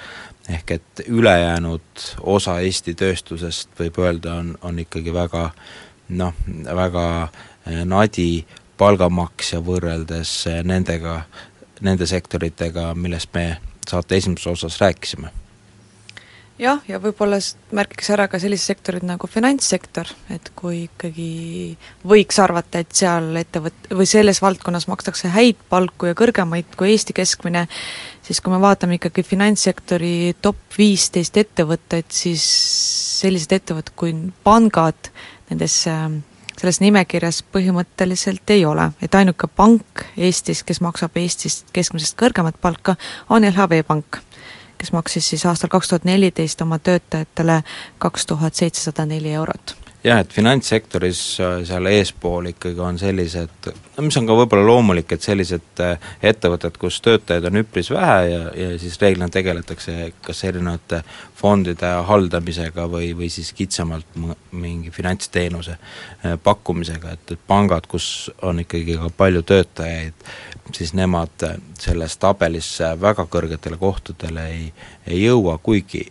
ehk 0.50 0.72
et 0.72 1.01
ülejäänud 1.07 2.07
osa 2.22 2.59
Eesti 2.59 2.94
tööstusest, 2.94 3.70
võib 3.79 4.00
öelda, 4.00 4.33
on, 4.33 4.57
on 4.61 4.79
ikkagi 4.79 5.13
väga 5.13 5.51
noh, 6.09 6.33
väga 6.65 7.29
Eh, 7.61 7.83
nadi 7.85 8.42
palgamaksja 8.81 9.59
võrreldes 9.61 10.31
eh, 10.50 10.61
nendega, 10.65 11.20
nende 11.85 12.07
sektoritega, 12.09 12.87
millest 12.98 13.29
me 13.37 13.46
saate 13.85 14.18
esimeses 14.18 14.50
osas 14.50 14.79
rääkisime. 14.81 15.29
Jah, 16.61 16.81
ja 16.87 17.00
võib-olla 17.01 17.39
märkiks 17.75 18.11
ära 18.13 18.27
ka 18.31 18.39
sellised 18.41 18.71
sektorid 18.71 19.05
nagu 19.07 19.27
finantssektor, 19.29 20.09
et 20.33 20.51
kui 20.57 20.85
ikkagi 20.85 21.27
võiks 22.07 22.39
arvata, 22.43 22.81
et 22.81 22.93
seal 22.95 23.31
ettevõt-, 23.41 23.89
või 23.97 24.07
selles 24.09 24.41
valdkonnas 24.43 24.87
makstakse 24.91 25.31
häid 25.33 25.61
palku 25.71 26.11
ja 26.11 26.17
kõrgemaid 26.17 26.77
kui 26.77 26.93
Eesti 26.93 27.15
keskmine, 27.17 27.65
siis 28.25 28.41
kui 28.43 28.53
me 28.53 28.61
vaatame 28.61 29.00
ikkagi 29.00 29.25
finantssektori 29.25 30.35
top 30.41 30.59
viisteist 30.77 31.37
ettevõtteid, 31.41 32.09
siis 32.13 32.45
sellised 33.21 33.57
ettevõtted 33.57 33.95
kui 33.97 34.13
pangad 34.45 35.11
nendes 35.50 35.81
äh, 35.89 36.09
selles 36.61 36.77
nimekirjas 36.83 37.41
põhimõtteliselt 37.53 38.53
ei 38.53 38.65
ole, 38.69 38.91
et 39.01 39.15
ainuke 39.17 39.50
pank 39.50 40.05
Eestis, 40.17 40.61
kes 40.67 40.81
maksab 40.83 41.17
Eestist 41.17 41.71
keskmisest 41.74 42.17
kõrgemat 42.19 42.59
palka, 42.61 42.95
on 43.33 43.47
LHV 43.47 43.81
Pank, 43.87 44.21
kes 44.81 44.94
maksis 44.98 45.29
siis 45.29 45.46
aastal 45.46 45.70
kaks 45.70 45.91
tuhat 45.91 46.09
neliteist 46.09 46.61
oma 46.65 46.79
töötajatele 46.79 47.61
kaks 48.01 48.25
tuhat 48.25 48.57
seitsesada 48.57 49.05
neli 49.05 49.33
eurot 49.33 49.75
jah, 50.03 50.22
et 50.22 50.33
finantssektoris 50.33 51.22
äh, 51.42 51.55
seal 51.68 51.87
eespool 51.92 52.50
ikkagi 52.51 52.79
on 52.81 52.98
sellised, 53.00 53.70
no 53.96 54.05
mis 54.05 54.18
on 54.18 54.27
ka 54.29 54.35
võib-olla 54.40 54.66
loomulik, 54.66 55.14
et 55.14 55.25
sellised 55.25 55.81
äh, 55.83 56.11
ettevõtted, 56.31 56.77
kus 56.81 57.00
töötajaid 57.05 57.46
on 57.50 57.61
üpris 57.61 57.92
vähe 57.94 58.22
ja, 58.31 58.40
ja 58.57 58.70
siis 58.81 58.98
reeglina 59.01 59.29
tegeletakse 59.33 60.11
kas 60.25 60.44
erinevate 60.50 61.03
fondide 61.37 61.92
haldamisega 62.07 62.87
või, 62.90 63.11
või 63.18 63.29
siis 63.33 63.51
kitsamalt 63.57 64.18
mingi 64.51 64.94
finantsteenuse 64.94 65.77
äh, 65.77 66.37
pakkumisega, 66.44 67.18
et, 67.18 67.35
et 67.35 67.44
pangad, 67.48 67.90
kus 67.92 68.31
on 68.42 68.64
ikkagi 68.64 68.98
ka 69.01 69.11
palju 69.18 69.46
töötajaid, 69.53 70.25
siis 70.74 70.96
nemad 70.98 71.46
selles 71.81 72.18
tabelis 72.22 72.74
väga 73.01 73.27
kõrgetele 73.29 73.77
kohtadele 73.77 74.48
ei, 74.50 74.66
ei 75.05 75.22
jõua, 75.25 75.59
kuigi 75.61 76.07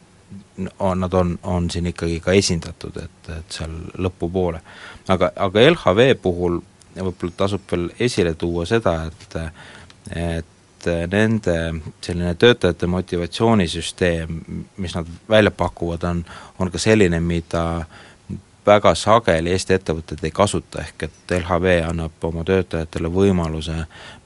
on, 0.78 1.00
nad 1.00 1.14
on, 1.14 1.38
on 1.42 1.70
siin 1.70 1.86
ikkagi 1.90 2.20
ka 2.24 2.34
esindatud, 2.36 2.96
et, 3.02 3.30
et 3.36 3.58
seal 3.58 3.76
lõpupoole. 3.98 4.60
aga, 5.08 5.32
aga 5.36 5.66
LHV 5.70 6.14
puhul 6.22 6.60
võib-olla 6.96 7.36
tasub 7.36 7.62
veel 7.70 7.90
esile 7.98 8.34
tuua 8.34 8.66
seda, 8.66 9.02
et 9.06 9.38
et 10.10 10.86
nende 11.12 11.54
selline 12.00 12.32
töötajate 12.40 12.86
motivatsioonisüsteem, 12.88 14.38
mis 14.80 14.94
nad 14.96 15.08
välja 15.28 15.50
pakuvad, 15.52 16.06
on, 16.08 16.22
on 16.58 16.70
ka 16.72 16.80
selline, 16.80 17.20
mida 17.20 17.84
väga 18.66 18.94
sageli 18.94 19.52
Eesti 19.54 19.74
ettevõtted 19.74 20.24
ei 20.24 20.32
kasuta, 20.34 20.82
ehk 20.82 21.06
et 21.06 21.34
LHV 21.38 21.76
annab 21.88 22.24
oma 22.24 22.44
töötajatele 22.44 23.10
võimaluse 23.12 23.76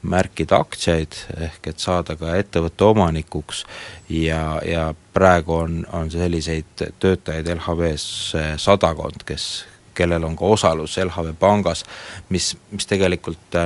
märkida 0.02 0.58
aktsiaid, 0.64 1.18
ehk 1.48 1.68
et 1.70 1.82
saada 1.82 2.16
ka 2.16 2.34
ettevõtte 2.36 2.84
omanikuks 2.84 3.64
ja, 4.10 4.60
ja 4.66 4.88
praegu 5.14 5.54
on, 5.54 5.84
on 5.92 6.10
selliseid 6.10 6.86
töötajaid 7.00 7.48
LHV-s 7.56 8.34
sadakond, 8.62 9.24
kes, 9.26 9.64
kellel 9.94 10.24
on 10.24 10.36
ka 10.36 10.50
osalus 10.56 10.98
LHV 10.98 11.36
pangas, 11.38 11.84
mis, 12.28 12.54
mis 12.70 12.86
tegelikult 12.90 13.60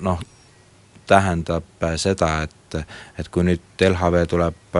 noh, 0.00 0.20
tähendab 1.06 1.86
seda, 1.96 2.42
et 2.42 2.56
et 2.74 3.28
kui 3.32 3.44
nüüd 3.46 3.84
LHV 3.88 4.24
tuleb, 4.30 4.78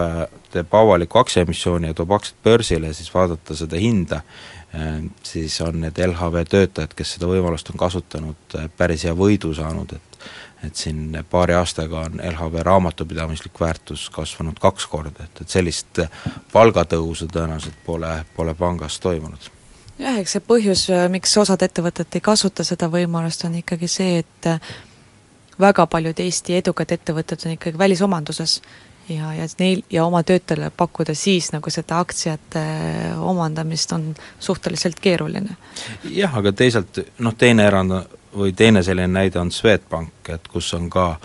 teeb 0.53 0.75
avaliku 0.79 1.21
aktsiaemissiooni 1.21 1.91
ja 1.91 1.97
toob 1.97 2.15
aktsiad 2.17 2.39
börsile, 2.45 2.93
siis 2.93 3.13
vaadata 3.13 3.55
seda 3.57 3.79
hinda, 3.81 4.21
siis 5.23 5.59
on 5.61 5.81
need 5.83 5.99
LHV 6.01 6.45
töötajad, 6.49 6.95
kes 6.97 7.15
seda 7.17 7.29
võimalust 7.29 7.69
on 7.73 7.79
kasutanud, 7.81 8.57
päris 8.77 9.05
hea 9.07 9.13
võidu 9.17 9.53
saanud, 9.57 9.93
et 9.97 10.13
et 10.63 10.75
siin 10.75 11.17
paari 11.29 11.53
aastaga 11.53 12.05
on 12.07 12.21
LHV 12.23 12.61
raamatupidamislik 12.63 13.59
väärtus 13.59 14.09
kasvanud 14.09 14.59
kaks 14.63 14.85
korda, 14.87 15.25
et, 15.25 15.41
et 15.41 15.49
sellist 15.49 15.99
palgatõusu 16.53 17.27
tõenäoliselt 17.33 17.81
pole, 17.85 18.13
pole 18.35 18.53
pangas 18.55 18.99
toimunud. 19.03 19.49
Jah, 19.99 20.15
eks 20.17 20.37
see 20.37 20.45
põhjus, 20.47 20.87
miks 21.13 21.35
osad 21.37 21.61
ettevõtted 21.67 22.15
ei 22.17 22.23
kasuta 22.23 22.63
seda 22.65 22.87
võimalust, 22.89 23.43
on 23.45 23.59
ikkagi 23.59 23.89
see, 23.91 24.23
et 24.23 24.49
väga 25.59 25.85
paljud 25.87 26.19
Eesti 26.19 26.57
edukad 26.57 26.91
ettevõtted 26.91 27.45
on 27.45 27.55
ikkagi 27.57 27.77
välisomanduses 27.77 28.61
ja, 29.09 29.33
ja 29.33 29.47
neil 29.59 29.83
ja 29.91 30.05
oma 30.05 30.23
töötajale 30.23 30.71
pakkuda 30.77 31.15
siis 31.15 31.51
nagu 31.53 31.69
seda 31.73 31.99
aktsiate 31.99 32.63
omandamist 33.19 33.91
on 33.91 34.13
suhteliselt 34.39 34.99
keeruline. 34.99 35.57
jah, 36.09 36.37
aga 36.37 36.51
teisalt 36.51 36.99
noh, 37.19 37.35
teine 37.37 37.67
erand 37.67 37.99
või 38.33 38.53
teine 38.57 38.83
selline 38.83 39.07
näide 39.07 39.39
on 39.39 39.51
Swedbank, 39.51 40.29
et 40.29 40.47
kus 40.47 40.73
on 40.73 40.89
ka 40.89 41.15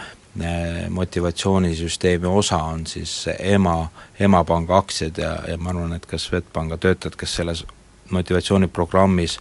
motivatsioonisüsteemi 0.91 2.27
osa 2.27 2.59
on 2.63 2.87
siis 2.87 3.27
ema, 3.39 3.89
emapanga 4.21 4.77
aktsiad 4.77 5.19
ja, 5.19 5.33
ja 5.49 5.57
ma 5.59 5.73
arvan, 5.73 5.97
et 5.97 6.07
ka 6.07 6.19
Swedbanka 6.19 6.77
töötajad, 6.77 7.17
kes 7.19 7.35
selles 7.41 7.65
motivatsiooniprogrammis 8.11 9.39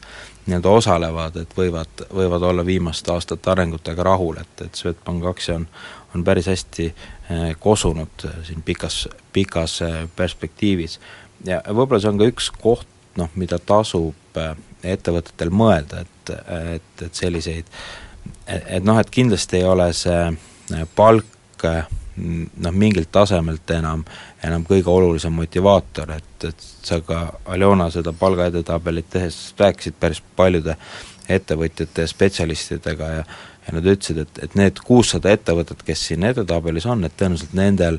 nii-öelda 0.48 0.70
osalevad, 0.70 1.36
et 1.42 1.54
võivad, 1.58 2.04
võivad 2.14 2.44
olla 2.50 2.66
viimaste 2.66 3.12
aastate 3.12 3.52
arengutega 3.52 4.04
rahul, 4.04 4.40
et, 4.42 4.64
et 4.66 4.80
Swedbanki 4.80 5.28
aktsia 5.28 5.56
on, 5.60 5.68
on 6.16 6.24
päris 6.28 6.48
hästi 6.48 6.88
eh, 6.88 7.50
kosunud 7.60 8.26
eh, 8.26 8.38
siin 8.48 8.64
pikas, 8.66 9.08
pikas 9.34 9.82
eh, 9.86 9.98
perspektiivis. 10.16 11.00
ja 11.46 11.62
võib-olla 11.68 12.02
see 12.02 12.14
on 12.14 12.22
ka 12.22 12.30
üks 12.32 12.50
koht, 12.62 12.88
noh, 13.20 13.30
mida 13.36 13.60
tasub 13.60 14.42
ettevõtetel 14.84 15.50
mõelda, 15.50 16.04
et, 16.06 16.34
et, 16.78 17.06
et 17.08 17.16
selliseid, 17.18 17.70
et 18.48 18.86
noh, 18.86 19.00
et 19.02 19.10
kindlasti 19.10 19.60
ei 19.60 19.66
ole 19.66 19.88
see 19.98 20.86
palk 20.96 21.66
noh, 22.18 22.72
mingilt 22.74 23.12
tasemelt 23.12 23.70
enam, 23.76 24.06
enam 24.44 24.66
kõige 24.68 24.90
olulisem 24.92 25.36
motivaator, 25.38 26.16
et, 26.18 26.48
et 26.50 26.66
sa 26.88 27.02
ka, 27.06 27.22
Aljona, 27.54 27.90
seda 27.94 28.14
palgaedetabelit 28.18 29.10
tehes 29.14 29.38
rääkisid 29.60 30.00
päris 30.00 30.24
paljude 30.36 30.78
ettevõtjate 31.30 32.06
ja 32.06 32.10
spetsialistidega 32.10 33.14
ja 33.20 33.24
ja 33.68 33.74
nad 33.76 33.84
ütlesid, 33.84 34.22
et, 34.24 34.38
et 34.44 34.54
need 34.56 34.80
kuussada 34.80 35.32
ettevõtet, 35.36 35.82
kes 35.84 36.06
siin 36.10 36.24
edetabelis 36.24 36.86
on, 36.88 37.04
et 37.04 37.16
tõenäoliselt 37.20 37.56
nendel 37.58 37.98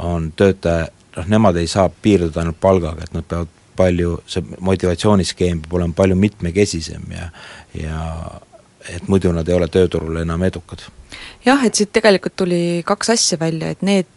on 0.00 0.30
töötaja, 0.36 0.86
noh, 1.18 1.26
nemad 1.28 1.58
ei 1.60 1.68
saa 1.68 1.90
piirduda 2.02 2.40
ainult 2.40 2.60
palgaga, 2.62 3.04
et 3.04 3.16
nad 3.16 3.26
peavad 3.28 3.50
palju, 3.76 4.14
see 4.28 4.44
motivatsiooniskeem 4.60 5.60
peab 5.64 5.76
olema 5.78 5.96
palju 5.96 6.16
mitmekesisem 6.16 7.04
ja 7.12 7.28
ja 7.76 8.00
et 8.88 9.08
muidu 9.08 9.32
nad 9.36 9.48
ei 9.48 9.54
ole 9.54 9.68
tööturul 9.68 10.16
enam 10.22 10.42
edukad 10.48 10.82
jah, 11.44 11.64
et 11.66 11.74
siit 11.74 11.92
tegelikult 11.92 12.36
tuli 12.36 12.82
kaks 12.86 13.10
asja 13.16 13.38
välja, 13.40 13.70
et 13.70 13.82
need, 13.82 14.08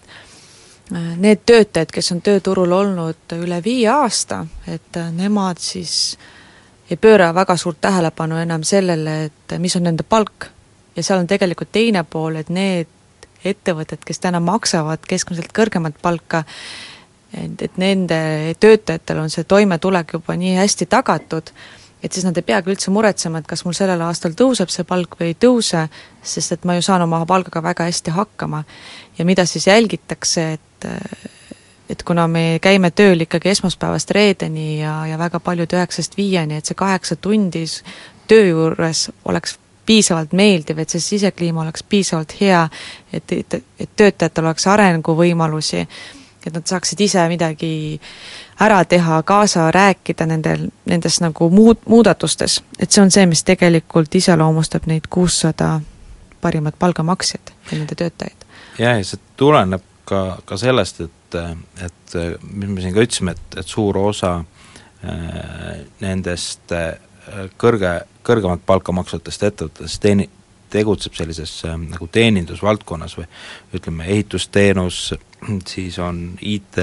need 1.17 1.43
töötajad, 1.45 1.91
kes 1.93 2.11
on 2.15 2.21
tööturul 2.21 2.71
olnud 2.71 3.35
üle 3.37 3.59
viie 3.65 3.89
aasta, 3.91 4.43
et 4.67 4.99
nemad 5.15 5.61
siis 5.63 6.17
ei 6.89 6.97
pööra 6.97 7.31
väga 7.35 7.55
suurt 7.57 7.79
tähelepanu 7.81 8.37
enam 8.41 8.63
sellele, 8.67 9.23
et 9.29 9.55
mis 9.59 9.75
on 9.75 9.87
nende 9.87 10.03
palk. 10.03 10.49
ja 10.95 11.03
seal 11.03 11.23
on 11.23 11.27
tegelikult 11.27 11.71
teine 11.71 12.03
pool, 12.03 12.35
et 12.37 12.49
need 12.53 12.87
ettevõtted, 13.43 14.03
kes 14.05 14.19
täna 14.23 14.39
maksavad 14.39 15.03
keskmiselt 15.07 15.51
kõrgemat 15.55 15.95
palka, 16.01 16.43
et, 17.33 17.61
et 17.61 17.77
nende 17.81 18.19
töötajatel 18.59 19.23
on 19.23 19.33
see 19.33 19.43
toimetulek 19.43 20.13
juba 20.13 20.35
nii 20.39 20.55
hästi 20.59 20.87
tagatud, 20.91 21.49
et 22.03 22.11
siis 22.11 22.25
nad 22.27 22.37
ei 22.37 22.43
peagi 22.43 22.71
üldse 22.73 22.91
muretsema, 22.91 23.39
et 23.39 23.47
kas 23.47 23.63
mul 23.65 23.75
sellel 23.77 24.01
aastal 24.03 24.35
tõuseb 24.37 24.71
see 24.73 24.83
palk 24.87 25.15
või 25.19 25.31
ei 25.31 25.37
tõuse, 25.39 25.85
sest 26.21 26.57
et 26.57 26.65
ma 26.67 26.75
ju 26.75 26.83
saan 26.83 27.05
oma 27.05 27.23
palgaga 27.25 27.63
väga 27.63 27.87
hästi 27.87 28.11
hakkama. 28.11 28.63
ja 29.17 29.25
mida 29.25 29.45
siis 29.45 29.67
jälgitakse, 29.67 30.51
et 30.53 30.87
et 31.89 32.03
kuna 32.03 32.27
me 32.27 32.59
käime 32.61 32.91
tööl 32.91 33.25
ikkagi 33.25 33.51
esmaspäevast 33.51 34.11
reedeni 34.11 34.79
ja, 34.79 35.05
ja 35.07 35.17
väga 35.19 35.39
paljud 35.39 35.73
üheksast 35.75 36.17
viieni, 36.17 36.57
et 36.57 36.65
see 36.65 36.77
kaheksa 36.79 37.15
tundi 37.15 37.65
töö 38.27 38.47
juures 38.47 39.09
oleks 39.25 39.57
piisavalt 39.85 40.33
meeldiv, 40.33 40.79
et 40.79 40.89
see 40.89 41.03
sisekliima 41.03 41.61
oleks 41.61 41.83
piisavalt 41.83 42.35
hea, 42.39 42.63
et, 43.13 43.31
et, 43.31 43.57
et 43.79 43.95
töötajatel 43.99 44.47
oleks 44.47 44.67
arenguvõimalusi, 44.71 45.83
et 46.47 46.53
nad 46.53 46.65
saaksid 46.67 47.01
ise 47.01 47.23
midagi 47.31 47.99
ära 48.61 48.83
teha, 48.85 49.21
kaasa 49.23 49.69
rääkida 49.71 50.27
nendel, 50.29 50.67
nendes 50.89 51.19
nagu 51.23 51.49
muud, 51.49 51.83
muudatustes. 51.89 52.61
et 52.79 52.91
see 52.91 53.03
on 53.03 53.11
see, 53.11 53.25
mis 53.25 53.43
tegelikult 53.43 54.15
iseloomustab 54.15 54.87
neid 54.87 55.09
kuussada 55.09 55.79
parimat 56.41 56.75
palgamaksjat 56.79 57.53
ja 57.71 57.77
nende 57.77 57.95
töötajaid. 57.95 58.45
jah, 58.79 58.97
ja 58.97 59.03
see 59.07 59.19
tuleneb 59.37 59.83
ka, 60.05 60.37
ka 60.45 60.57
sellest, 60.57 61.01
et, 61.01 61.39
et 61.85 62.19
mis 62.43 62.69
me 62.69 62.81
siin 62.81 62.93
ka 62.93 63.03
ütlesime, 63.03 63.35
et, 63.37 63.59
et 63.59 63.67
suur 63.67 63.97
osa 63.97 64.35
äh, 64.39 65.83
nendest 66.03 66.75
äh, 66.75 66.95
kõrge, 67.57 67.95
kõrgemat 68.25 68.65
palka 68.65 68.95
maksvatest 68.95 69.47
ettevõtetest 69.49 70.01
teeni-, 70.03 70.29
tegutseb 70.73 71.15
sellises 71.17 71.55
äh, 71.67 71.77
nagu 71.77 72.07
teenindusvaldkonnas 72.11 73.17
või 73.19 73.27
ütleme, 73.77 74.09
ehitusteenus, 74.15 75.13
siis 75.69 75.99
on 76.01 76.25
IT 76.41 76.81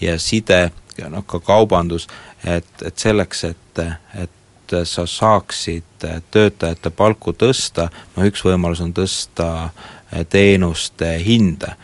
ja 0.00 0.18
side 0.22 0.68
ja 0.98 1.10
noh, 1.10 1.26
ka 1.26 1.40
kaubandus, 1.44 2.08
et, 2.44 2.70
et 2.84 2.98
selleks, 2.98 3.44
et, 3.48 3.84
et 4.18 4.74
sa 4.84 5.06
saaksid 5.08 6.06
töötajate 6.30 6.90
palku 6.92 7.32
tõsta, 7.32 7.88
no 8.16 8.26
üks 8.28 8.42
võimalus 8.44 8.82
on 8.84 8.92
tõsta 8.96 9.70
teenuste 10.28 11.14
hinda, 11.24 11.74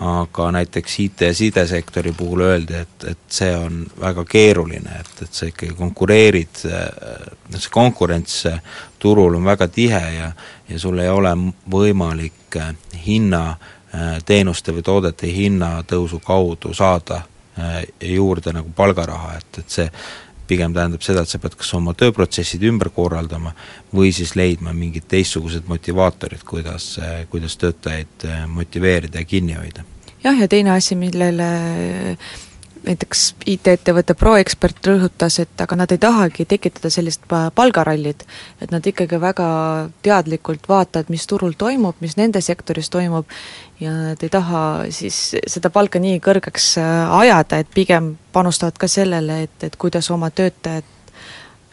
aga 0.00 0.50
näiteks 0.54 0.98
IT- 1.00 1.26
ja 1.26 1.34
sidesektori 1.34 2.12
puhul 2.12 2.44
öeldi, 2.46 2.74
et, 2.74 3.04
et 3.10 3.18
see 3.28 3.50
on 3.56 3.82
väga 4.00 4.24
keeruline, 4.24 5.00
et, 5.00 5.10
et 5.22 5.32
sa 5.34 5.48
ikkagi 5.50 5.74
konkureerid, 5.74 6.62
see 6.62 7.72
konkurents 7.74 8.44
turul 8.98 9.34
on 9.34 9.44
väga 9.44 9.68
tihe 9.68 10.04
ja 10.14 10.32
ja 10.70 10.78
sul 10.78 10.98
ei 11.02 11.08
ole 11.08 11.32
võimalik 11.70 12.56
hinna, 13.06 13.56
teenuste 14.26 14.70
või 14.72 14.84
toodete 14.86 15.26
hinnatõusu 15.26 16.20
kaudu 16.22 16.70
saada 16.74 17.24
Äh, 17.60 18.10
juurde 18.10 18.52
nagu 18.52 18.70
palgaraha, 18.76 19.32
et, 19.36 19.58
et 19.58 19.72
see 19.74 19.86
pigem 20.50 20.74
tähendab 20.74 21.04
seda, 21.06 21.22
et 21.24 21.32
sa 21.32 21.40
pead 21.42 21.56
kas 21.60 21.70
oma 21.78 21.94
tööprotsessid 21.98 22.66
ümber 22.66 22.90
korraldama 22.94 23.54
või 23.94 24.10
siis 24.16 24.34
leidma 24.38 24.74
mingid 24.76 25.06
teistsugused 25.10 25.70
motivaatorid, 25.70 26.44
kuidas, 26.46 26.92
kuidas 27.30 27.56
töötajaid 27.60 28.28
motiveerida 28.50 29.22
ja 29.22 29.30
kinni 29.30 29.58
hoida. 29.58 29.86
jah, 30.24 30.38
ja 30.38 30.48
teine 30.50 30.74
asi, 30.76 30.98
millele 30.98 31.50
näiteks 32.84 33.22
IT-ettevõtte 33.46 34.14
ProExpert 34.18 34.86
rõhutas, 34.86 35.38
et 35.42 35.60
aga 35.60 35.76
nad 35.76 35.92
ei 35.92 35.98
tahagi 36.00 36.46
tekitada 36.48 36.90
sellist 36.90 37.26
palgarallit, 37.54 38.24
et 38.60 38.70
nad 38.72 38.86
ikkagi 38.86 39.20
väga 39.20 39.48
teadlikult 40.02 40.68
vaatavad, 40.68 41.10
mis 41.12 41.26
turul 41.30 41.56
toimub, 41.58 41.98
mis 42.00 42.16
nende 42.20 42.40
sektoris 42.44 42.90
toimub, 42.90 43.28
ja 43.80 43.92
nad 44.12 44.22
ei 44.22 44.32
taha 44.32 44.62
siis 44.94 45.18
seda 45.46 45.70
palka 45.70 46.00
nii 46.02 46.20
kõrgeks 46.24 46.72
äh, 46.80 47.18
ajada, 47.20 47.60
et 47.60 47.70
pigem 47.74 48.14
panustavad 48.32 48.78
ka 48.80 48.88
sellele, 48.88 49.42
et, 49.48 49.68
et 49.68 49.76
kuidas 49.76 50.10
oma 50.10 50.30
töötajad 50.30 50.96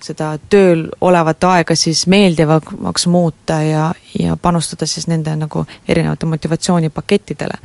seda 0.03 0.35
tööl 0.49 0.87
olevat 1.01 1.43
aega 1.49 1.75
siis 1.75 2.05
meeldivamaks 2.07 3.07
muuta 3.09 3.61
ja, 3.65 3.87
ja 4.19 4.37
panustada 4.37 4.85
siis 4.85 5.07
nende 5.09 5.33
nagu 5.35 5.65
erinevate 5.89 6.29
motivatsioonipakettidele 6.29 7.57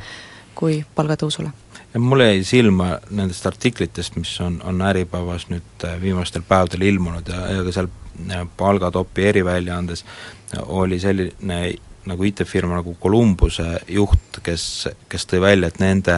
kui 0.57 0.79
palgatõusule 0.95 1.51
mulle 1.97 2.25
jäi 2.25 2.43
silma 2.43 2.97
nendest 3.09 3.45
artiklitest, 3.45 4.15
mis 4.15 4.41
on, 4.41 4.61
on 4.65 4.81
Äripäevas 4.81 5.47
nüüd 5.49 5.85
äh, 5.85 5.99
viimastel 6.01 6.41
päevadel 6.47 6.87
ilmunud 6.89 7.27
ja, 7.29 7.41
ja 7.53 7.65
ka 7.65 7.73
seal 7.75 7.89
äh, 8.31 8.47
palgatopi 8.57 9.27
eriväljaandes 9.29 10.05
oli 10.65 10.99
selline 10.99 11.59
nagu 12.05 12.23
IT-firma 12.23 12.79
nagu 12.81 12.95
Columbuse 13.01 13.79
juht, 13.87 14.41
kes, 14.43 14.87
kes 15.09 15.27
tõi 15.29 15.41
välja, 15.41 15.69
et 15.69 15.79
nende 15.79 16.17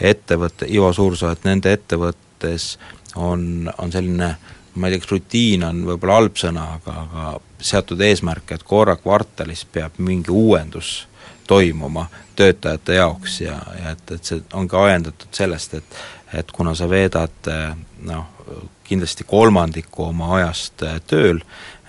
ettevõte, 0.00 0.68
Ivo 0.68 0.92
Suursoo, 0.92 1.30
et 1.32 1.46
nende 1.46 1.72
ettevõttes 1.72 2.74
on, 3.16 3.70
on 3.78 3.92
selline 3.92 4.34
ma 4.74 4.88
ei 4.88 4.94
tea, 4.94 5.04
kas 5.04 5.12
rutiin 5.14 5.64
on 5.64 5.82
võib-olla 5.86 6.18
halb 6.18 6.38
sõna, 6.38 6.66
aga, 6.76 6.94
aga 7.06 7.64
seatud 7.64 8.00
eesmärk, 8.02 8.50
et 8.52 8.66
korra 8.66 8.96
kvartalis 8.98 9.64
peab 9.72 10.00
mingi 10.02 10.34
uuendus 10.34 11.04
toimuma 11.46 12.06
töötajate 12.36 12.94
jaoks 12.94 13.40
ja, 13.40 13.58
ja 13.80 13.94
et, 13.94 14.10
et 14.10 14.24
see 14.24 14.42
ongi 14.52 14.76
ajendatud 14.76 15.30
sellest, 15.32 15.74
et 15.74 16.04
et 16.34 16.48
kuna 16.50 16.72
sa 16.74 16.88
veedad 16.90 17.46
noh, 18.02 18.24
kindlasti 18.84 19.24
kolmandiku 19.24 20.04
oma 20.10 20.34
ajast 20.36 20.82
äh, 20.82 21.00
tööl, 21.06 21.40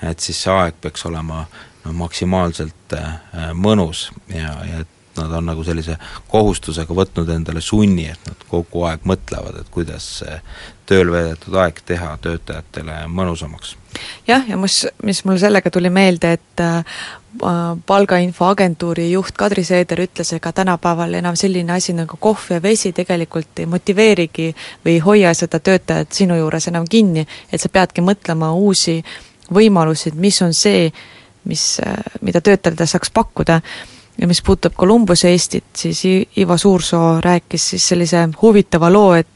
et 0.03 0.19
siis 0.19 0.39
see 0.45 0.53
aeg 0.53 0.77
peaks 0.81 1.05
olema 1.09 1.45
no 1.85 1.93
maksimaalselt 1.99 2.95
äh, 2.97 3.15
mõnus 3.53 4.09
ja, 4.31 4.55
ja 4.65 4.83
et 4.83 4.94
nad 5.17 5.31
on 5.31 5.45
nagu 5.49 5.63
sellise 5.63 5.97
kohustusega 6.31 6.95
võtnud 6.95 7.29
endale 7.33 7.61
sunni, 7.61 8.07
et 8.11 8.29
nad 8.29 8.47
kogu 8.49 8.85
aeg 8.89 9.05
mõtlevad, 9.07 9.59
et 9.61 9.69
kuidas 9.73 10.07
see 10.19 10.39
tööl 10.85 11.11
veedetud 11.11 11.55
aeg 11.59 11.81
teha 11.85 12.15
töötajatele 12.21 13.05
mõnusamaks. 13.09 13.75
jah, 14.27 14.43
ja 14.49 14.57
mis, 14.57 14.85
mis 15.03 15.23
mul 15.25 15.39
sellega 15.41 15.71
tuli 15.71 15.89
meelde, 15.89 16.33
et 16.37 16.63
äh, 16.63 16.99
palgainfoagentuuri 17.85 19.11
juht 19.11 19.37
Kadri 19.37 19.63
Seeder 19.63 20.01
ütles, 20.03 20.33
ega 20.35 20.51
tänapäeval 20.51 21.13
enam 21.13 21.35
selline 21.35 21.73
asi 21.73 21.93
nagu 21.93 22.17
kohv 22.19 22.51
ja 22.51 22.61
vesi 22.61 22.93
tegelikult 22.93 23.59
ei 23.59 23.65
motiveerigi 23.65 24.53
või 24.85 24.97
ei 24.97 24.99
hoia 24.99 25.33
seda 25.33 25.59
töötajat 25.59 26.13
sinu 26.13 26.37
juures 26.39 26.67
enam 26.71 26.87
kinni, 26.89 27.25
et 27.51 27.61
sa 27.61 27.69
peadki 27.69 28.01
mõtlema 28.01 28.51
uusi 28.53 29.01
võimalusi, 29.53 30.09
et 30.09 30.15
mis 30.15 30.41
on 30.41 30.53
see, 30.53 30.89
mis, 31.45 31.65
mida 32.21 32.41
töötajatele 32.41 32.87
saaks 32.89 33.11
pakkuda 33.13 33.61
ja 34.21 34.27
mis 34.27 34.41
puudutab 34.41 34.73
Columbuse 34.79 35.29
Eestit, 35.29 35.65
siis 35.75 36.03
Ivo 36.37 36.57
Suursoo 36.57 37.21
rääkis 37.21 37.69
siis 37.69 37.87
sellise 37.87 38.27
huvitava 38.41 38.93
loo, 38.93 39.13
et 39.13 39.27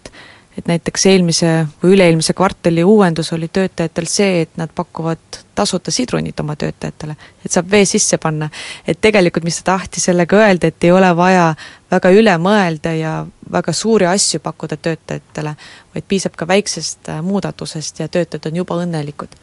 et 0.60 0.68
näiteks 0.68 1.06
eelmise 1.08 1.50
või 1.80 1.94
üle-eelmise 1.96 2.34
kvartali 2.36 2.84
uuendus 2.84 3.32
oli 3.36 3.48
töötajatel 3.48 4.08
see, 4.12 4.42
et 4.44 4.58
nad 4.60 4.72
pakuvad 4.76 5.40
tasuta 5.56 5.92
sidrunit 5.92 6.40
oma 6.40 6.56
töötajatele, 6.60 7.16
et 7.46 7.52
saab 7.52 7.70
vee 7.72 7.86
sisse 7.88 8.18
panna. 8.18 8.50
et 8.88 9.00
tegelikult, 9.02 9.44
mis 9.44 9.62
ta 9.62 9.72
tahtis 9.72 10.10
sellega 10.10 10.38
öelda, 10.38 10.68
et 10.68 10.84
ei 10.84 10.92
ole 10.92 11.10
vaja 11.16 11.54
väga 11.92 12.12
üle 12.12 12.36
mõelda 12.38 12.94
ja 12.98 13.14
väga 13.52 13.74
suuri 13.74 14.06
asju 14.06 14.40
pakkuda 14.44 14.78
töötajatele, 14.78 15.56
vaid 15.96 16.08
piisab 16.08 16.36
ka 16.36 16.48
väiksest 16.48 17.10
äh, 17.10 17.22
muudatusest 17.24 18.00
ja 18.00 18.08
töötajad 18.08 18.52
on 18.52 18.62
juba 18.64 18.82
õnnelikud. 18.84 19.40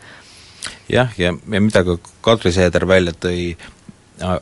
jah, 0.93 1.13
ja, 1.19 1.33
ja 1.53 1.61
mida 1.61 1.85
ka 1.85 1.99
Kadri 2.21 2.53
Seeder 2.53 2.89
välja 2.89 3.13
tõi, 3.13 3.57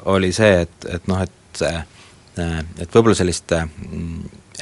oli 0.04 0.32
see, 0.32 0.60
et, 0.66 0.86
et 0.94 1.08
noh, 1.10 1.22
et 1.22 1.64
Äh, 2.38 2.64
et 2.82 2.90
võib-olla 2.90 3.14
sellist, 3.14 3.52
äh, 3.54 3.68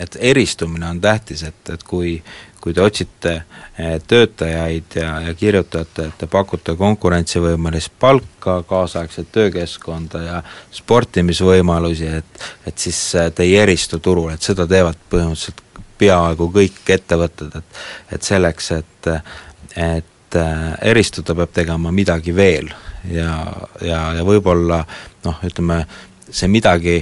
et 0.01 0.17
eristumine 0.21 0.91
on 0.91 1.01
tähtis, 1.01 1.45
et, 1.49 1.71
et 1.73 1.85
kui 1.89 2.19
kui 2.63 2.75
te 2.77 2.83
otsite 2.85 3.31
äh, 3.33 3.97
töötajaid 4.07 4.95
ja, 4.95 5.09
ja 5.25 5.33
kirjutate, 5.35 6.05
et 6.11 6.21
te 6.21 6.29
pakute 6.31 6.77
konkurentsivõimelist 6.79 7.91
palka, 7.99 8.61
kaasaegset 8.69 9.33
töökeskkonda 9.35 10.23
ja 10.23 10.43
sportimisvõimalusi, 10.71 12.13
et 12.21 12.47
et 12.69 12.79
siis 12.79 13.01
te 13.35 13.49
ei 13.49 13.57
eristu 13.65 13.99
turul, 14.05 14.31
et 14.35 14.45
seda 14.45 14.69
teevad 14.69 15.01
põhimõtteliselt 15.11 15.65
peaaegu 15.99 16.53
kõik 16.53 16.93
ettevõtted, 16.93 17.57
et 17.57 17.83
et 18.19 18.31
selleks, 18.33 18.71
et 18.79 19.13
et 19.81 20.41
eristuda, 20.93 21.35
peab 21.35 21.57
tegema 21.57 21.91
midagi 21.93 22.37
veel 22.37 22.69
ja, 23.11 23.37
ja, 23.81 24.01
ja 24.17 24.25
võib-olla 24.25 24.83
noh, 25.25 25.43
ütleme, 25.47 25.85
see 26.31 26.49
midagi 26.49 27.01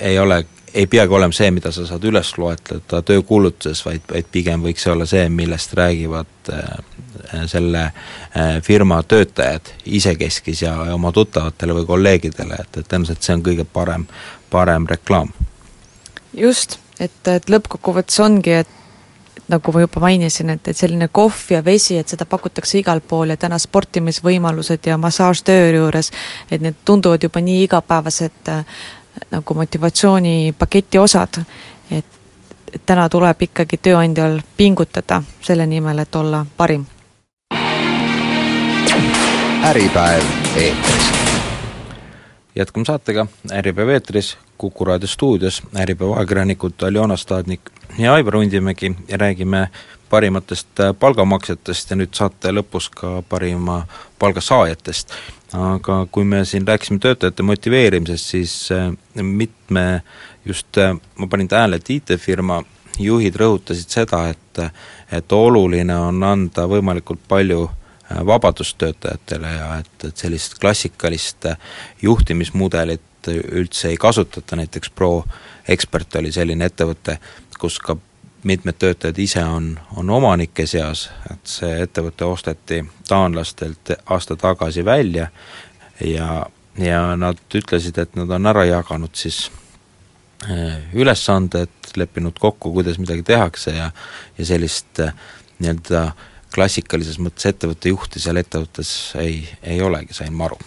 ei 0.00 0.18
ole, 0.18 0.44
ei 0.74 0.86
peagi 0.86 1.14
olema 1.14 1.32
see, 1.32 1.50
mida 1.54 1.72
sa 1.72 1.86
saad 1.88 2.04
üles 2.04 2.32
loetleda 2.38 3.00
töökuulutuses, 3.06 3.82
vaid, 3.86 4.04
vaid 4.12 4.28
pigem 4.32 4.64
võiks 4.66 4.84
see 4.84 4.92
olla 4.92 5.06
see, 5.08 5.26
millest 5.32 5.74
räägivad 5.78 6.52
äh, 6.52 7.44
selle 7.48 7.84
äh, 7.86 8.56
firma 8.62 9.02
töötajad 9.02 9.72
isekeskis 9.98 10.62
ja 10.66 10.74
oma 10.94 11.12
tuttavatele 11.16 11.78
või 11.80 11.86
kolleegidele, 11.88 12.60
et, 12.60 12.80
et 12.80 12.88
tõenäoliselt 12.88 13.24
see 13.24 13.36
on 13.38 13.44
kõige 13.46 13.68
parem, 13.72 14.06
parem 14.50 14.88
reklaam. 14.90 15.32
just, 16.36 16.78
et, 17.00 17.22
et 17.30 17.50
lõppkokkuvõttes 17.50 18.20
ongi, 18.24 18.60
et 18.64 18.74
nagu 19.48 19.72
ma 19.72 19.80
juba 19.80 20.00
mainisin, 20.00 20.50
et, 20.50 20.68
et 20.68 20.76
selline 20.76 21.08
kohv 21.12 21.50
ja 21.50 21.62
vesi, 21.64 21.98
et 21.98 22.08
seda 22.08 22.26
pakutakse 22.26 22.80
igal 22.80 23.00
pool 23.00 23.30
ja 23.30 23.36
täna 23.40 23.58
sportimisvõimalused 23.62 24.86
ja 24.90 24.98
massaaž 24.98 25.42
töö 25.46 25.70
juures, 25.76 26.10
et 26.50 26.62
need 26.62 26.82
tunduvad 26.84 27.22
juba 27.22 27.42
nii 27.44 27.62
igapäevased 27.68 28.52
nagu 29.30 29.54
motivatsioonipaketi 29.54 30.98
osad, 30.98 31.40
et, 31.90 32.18
et 32.74 32.82
täna 32.86 33.08
tuleb 33.08 33.46
ikkagi 33.48 33.78
tööandjal 33.78 34.40
pingutada 34.56 35.22
selle 35.40 35.66
nimel, 35.66 35.98
et 36.02 36.16
olla 36.16 36.44
parim. 36.56 36.86
äripäev 39.66 40.24
eetris. 40.56 41.06
jätkame 42.54 42.84
saatega 42.84 43.26
Äripäev 43.52 43.88
eetris, 43.88 44.36
Kuku 44.58 44.84
raadio 44.84 45.08
stuudios 45.08 45.62
Äripäeva 45.76 46.16
ajakirjanikud 46.16 46.82
Aljona 46.82 47.16
Staadnik 47.16 47.70
ja 47.98 48.14
Aivar 48.14 48.36
Undimägi 48.36 48.96
ja 49.08 49.16
räägime 49.16 49.68
parimatest 50.10 50.68
palgamaksetest 50.98 51.90
ja 51.90 51.96
nüüd 51.96 52.14
saate 52.14 52.52
lõpus 52.54 52.90
ka 52.94 53.22
parima 53.28 53.82
palgasaajatest 54.18 55.12
aga 55.54 56.06
kui 56.10 56.24
me 56.24 56.44
siin 56.44 56.66
rääkisime 56.68 56.98
töötajate 56.98 57.42
motiveerimisest, 57.42 58.24
siis 58.24 58.72
äh, 58.72 58.90
mitme 59.22 60.02
just, 60.44 60.78
äh, 60.78 60.96
ma 61.16 61.26
panin 61.26 61.48
tähele, 61.48 61.76
et 61.76 61.90
IT-firma 61.90 62.62
juhid 62.98 63.36
rõhutasid 63.36 63.92
seda, 63.92 64.28
et 64.30 64.42
et 65.12 65.32
oluline 65.32 65.94
on 65.94 66.22
anda 66.26 66.64
võimalikult 66.66 67.20
palju 67.28 67.68
äh, 67.68 68.22
vabadust 68.26 68.78
töötajatele 68.78 69.52
ja 69.52 69.68
et, 69.78 70.08
et 70.08 70.16
sellist 70.16 70.58
klassikalist 70.58 71.46
juhtimismudelit 72.02 73.15
üldse 73.32 73.88
ei 73.88 73.96
kasutata, 73.96 74.56
näiteks 74.56 74.90
ProExpert 74.90 76.20
oli 76.20 76.32
selline 76.32 76.68
ettevõte, 76.70 77.18
kus 77.58 77.78
ka 77.82 77.96
mitmed 78.46 78.78
töötajad 78.78 79.18
ise 79.18 79.44
on, 79.44 79.72
on 79.96 80.10
omanike 80.10 80.66
seas, 80.66 81.08
et 81.30 81.50
see 81.50 81.72
ettevõte 81.82 82.24
osteti 82.24 82.82
taanlastelt 83.08 83.96
aasta 84.04 84.36
tagasi 84.38 84.84
välja 84.84 85.28
ja, 86.04 86.46
ja 86.78 87.00
nad 87.16 87.40
ütlesid, 87.54 87.98
et 87.98 88.14
nad 88.18 88.30
on 88.30 88.46
ära 88.46 88.64
jaganud 88.68 89.14
siis 89.18 89.46
eh, 90.48 90.78
ülesanded, 90.94 91.74
leppinud 91.96 92.38
kokku, 92.38 92.72
kuidas 92.76 93.00
midagi 93.02 93.26
tehakse 93.26 93.74
ja 93.74 93.90
ja 94.38 94.46
sellist 94.46 95.00
eh, 95.02 95.12
nii-öelda 95.58 96.06
klassikalises 96.54 97.18
mõttes 97.20 97.50
ettevõtte 97.50 97.90
juhti 97.90 98.22
seal 98.22 98.38
ettevõttes 98.40 98.90
ei, 99.20 99.42
ei 99.62 99.82
olegi, 99.82 100.14
sain 100.14 100.34
ma 100.34 100.46
aru. 100.46 100.58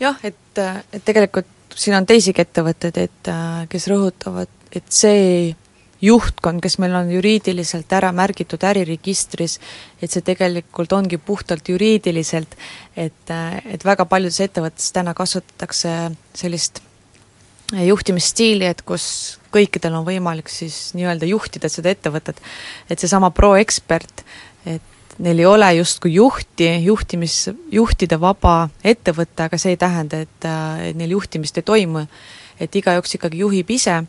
jah, 0.00 0.18
et, 0.26 0.58
et 0.92 1.04
tegelikult 1.04 1.46
siin 1.74 1.96
on 1.96 2.06
teisigi 2.06 2.42
ettevõtteid, 2.44 2.98
et 2.98 3.32
kes 3.72 3.88
rõhutavad, 3.90 4.50
et 4.72 4.88
see 4.92 5.54
juhtkond, 6.02 6.60
kes 6.62 6.78
meil 6.82 6.94
on 6.98 7.10
juriidiliselt 7.12 7.92
ära 7.94 8.10
märgitud 8.16 8.62
äriregistris, 8.66 9.58
et 10.02 10.10
see 10.10 10.24
tegelikult 10.26 10.92
ongi 10.96 11.18
puhtalt 11.22 11.68
juriidiliselt, 11.70 12.56
et, 12.96 13.34
et 13.64 13.84
väga 13.86 14.06
paljudes 14.10 14.40
ettevõtetes 14.42 14.90
täna 14.94 15.14
kasutatakse 15.14 15.94
sellist 16.34 16.82
juhtimisstiili, 17.72 18.66
et 18.68 18.82
kus 18.84 19.38
kõikidel 19.54 19.94
on 20.00 20.06
võimalik 20.06 20.50
siis 20.52 20.90
nii-öelda 20.98 21.28
juhtida 21.30 21.70
seda 21.72 21.92
ettevõtet. 21.94 22.40
et 22.90 22.98
seesama 22.98 23.30
ProExpert, 23.30 24.24
et 24.66 24.91
neil 25.22 25.38
ei 25.38 25.46
ole 25.46 25.68
justkui 25.78 26.14
juhti, 26.14 26.68
juhtimis, 26.84 27.50
juhtida 27.70 28.18
vaba 28.20 28.68
ettevõte, 28.84 29.46
aga 29.46 29.58
see 29.60 29.76
ei 29.76 29.80
tähenda, 29.80 30.22
et, 30.26 30.46
et 30.88 30.98
neil 30.98 31.14
juhtimist 31.14 31.60
ei 31.60 31.66
toimu, 31.66 32.04
et 32.60 32.74
igaüks 32.78 33.16
ikkagi 33.18 33.42
juhib 33.42 33.70
ise 33.70 34.00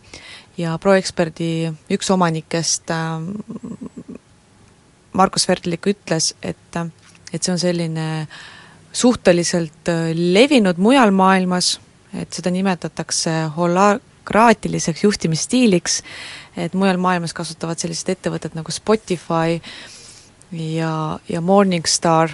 ja 0.57 0.75
ProExperdi 0.81 1.71
üks 1.93 2.09
omanikest 2.13 2.93
ähm, 2.93 3.31
Markus 5.13 5.47
Verdlik 5.49 5.85
ütles, 5.89 6.33
et, 6.41 6.81
et 7.33 7.41
see 7.41 7.53
on 7.53 7.61
selline 7.61 8.07
suhteliselt 8.93 9.89
äh, 9.93 10.13
levinud 10.13 10.81
mujal 10.81 11.13
maailmas, 11.13 11.75
et 12.13 12.33
seda 12.33 12.53
nimetatakse 12.53 13.33
holakraatiliseks 13.57 15.05
juhtimisstiiliks, 15.05 16.01
et 16.57 16.73
mujal 16.77 17.01
maailmas 17.01 17.33
kasutavad 17.37 17.81
sellised 17.81 18.13
ettevõtted 18.13 18.57
nagu 18.57 18.73
Spotify 18.73 19.59
ja, 20.53 21.19
ja 21.29 21.41
Morningstar 21.41 22.29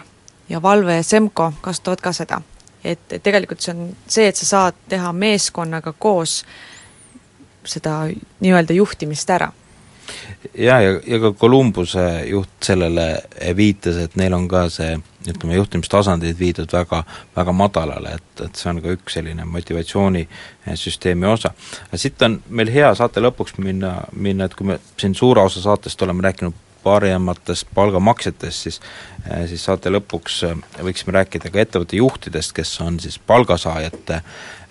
ja 0.49 0.61
Valve 0.61 0.95
ja 0.95 1.03
Semco 1.03 1.53
kasutavad 1.61 2.01
ka 2.01 2.13
seda. 2.13 2.41
et, 2.83 3.11
et 3.11 3.23
tegelikult 3.23 3.61
see 3.61 3.73
on 3.75 3.95
see, 4.07 4.27
et 4.27 4.35
sa 4.35 4.45
saad 4.45 4.83
teha 4.89 5.11
meeskonnaga 5.13 5.93
koos 5.99 6.43
seda 7.67 8.05
nii-öelda 8.39 8.73
juhtimist 8.73 9.29
ära. 9.29 9.51
jaa, 10.57 10.81
ja, 10.81 10.99
ja 11.07 11.19
ka 11.19 11.33
Columbuse 11.33 12.25
juht 12.25 12.63
sellele 12.63 13.21
viitas, 13.55 13.97
et 13.97 14.15
neil 14.15 14.33
on 14.33 14.47
ka 14.47 14.69
see 14.73 14.95
ütleme, 15.27 15.57
juhtimistasandid 15.59 16.39
viidud 16.39 16.71
väga, 16.73 17.03
väga 17.35 17.51
madalale, 17.51 18.15
et, 18.15 18.45
et 18.45 18.55
see 18.55 18.71
on 18.71 18.79
ka 18.81 18.95
üks 18.95 19.19
selline 19.19 19.45
motivatsioonisüsteemi 19.45 21.27
osa. 21.27 21.51
siit 21.95 22.21
on 22.21 22.39
meil 22.49 22.71
hea 22.73 22.93
saate 22.95 23.21
lõpuks 23.21 23.59
minna, 23.59 23.99
minna, 24.15 24.47
et 24.47 24.55
kui 24.55 24.71
me 24.71 24.79
siin 24.97 25.15
suure 25.15 25.43
osa 25.43 25.61
saatest 25.61 26.01
oleme 26.01 26.23
rääkinud 26.25 26.68
parimatest 26.83 27.67
palgamaksetest, 27.75 28.67
siis 28.67 28.81
siis 29.49 29.63
saate 29.67 29.91
lõpuks 29.91 30.39
võiksime 30.81 31.13
rääkida 31.19 31.51
ka 31.51 31.59
ettevõtte 31.61 31.99
juhtidest, 31.99 32.53
kes 32.55 32.71
on 32.81 32.99
siis 33.03 33.19
palgasaajate 33.19 34.21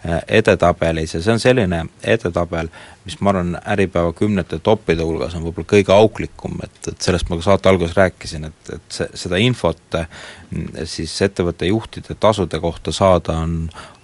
Äh, 0.06 0.20
edetabelis 0.28 1.14
ja 1.14 1.18
see 1.18 1.32
on 1.34 1.40
selline 1.42 1.80
edetabel, 2.06 2.68
mis 3.02 3.16
ma 3.18 3.32
arvan, 3.32 3.56
Äripäeva 3.66 4.12
kümnete 4.14 4.60
toppide 4.62 5.02
hulgas 5.02 5.32
on 5.34 5.42
võib-olla 5.42 5.66
kõige 5.72 5.90
auklikum, 5.90 6.54
et, 6.62 6.76
et 6.86 7.02
sellest 7.02 7.26
ma 7.26 7.34
ka 7.40 7.42
saate 7.42 7.66
alguses 7.66 7.96
rääkisin, 7.98 8.46
et, 8.46 8.70
et 8.76 8.94
see, 8.94 9.08
seda 9.18 9.40
infot 9.42 9.98
mm, 9.98 10.84
siis 10.86 11.16
ettevõtte 11.26 11.66
juhtide 11.66 12.14
tasude 12.14 12.60
kohta 12.62 12.94
saada 12.94 13.40
on, 13.42 13.56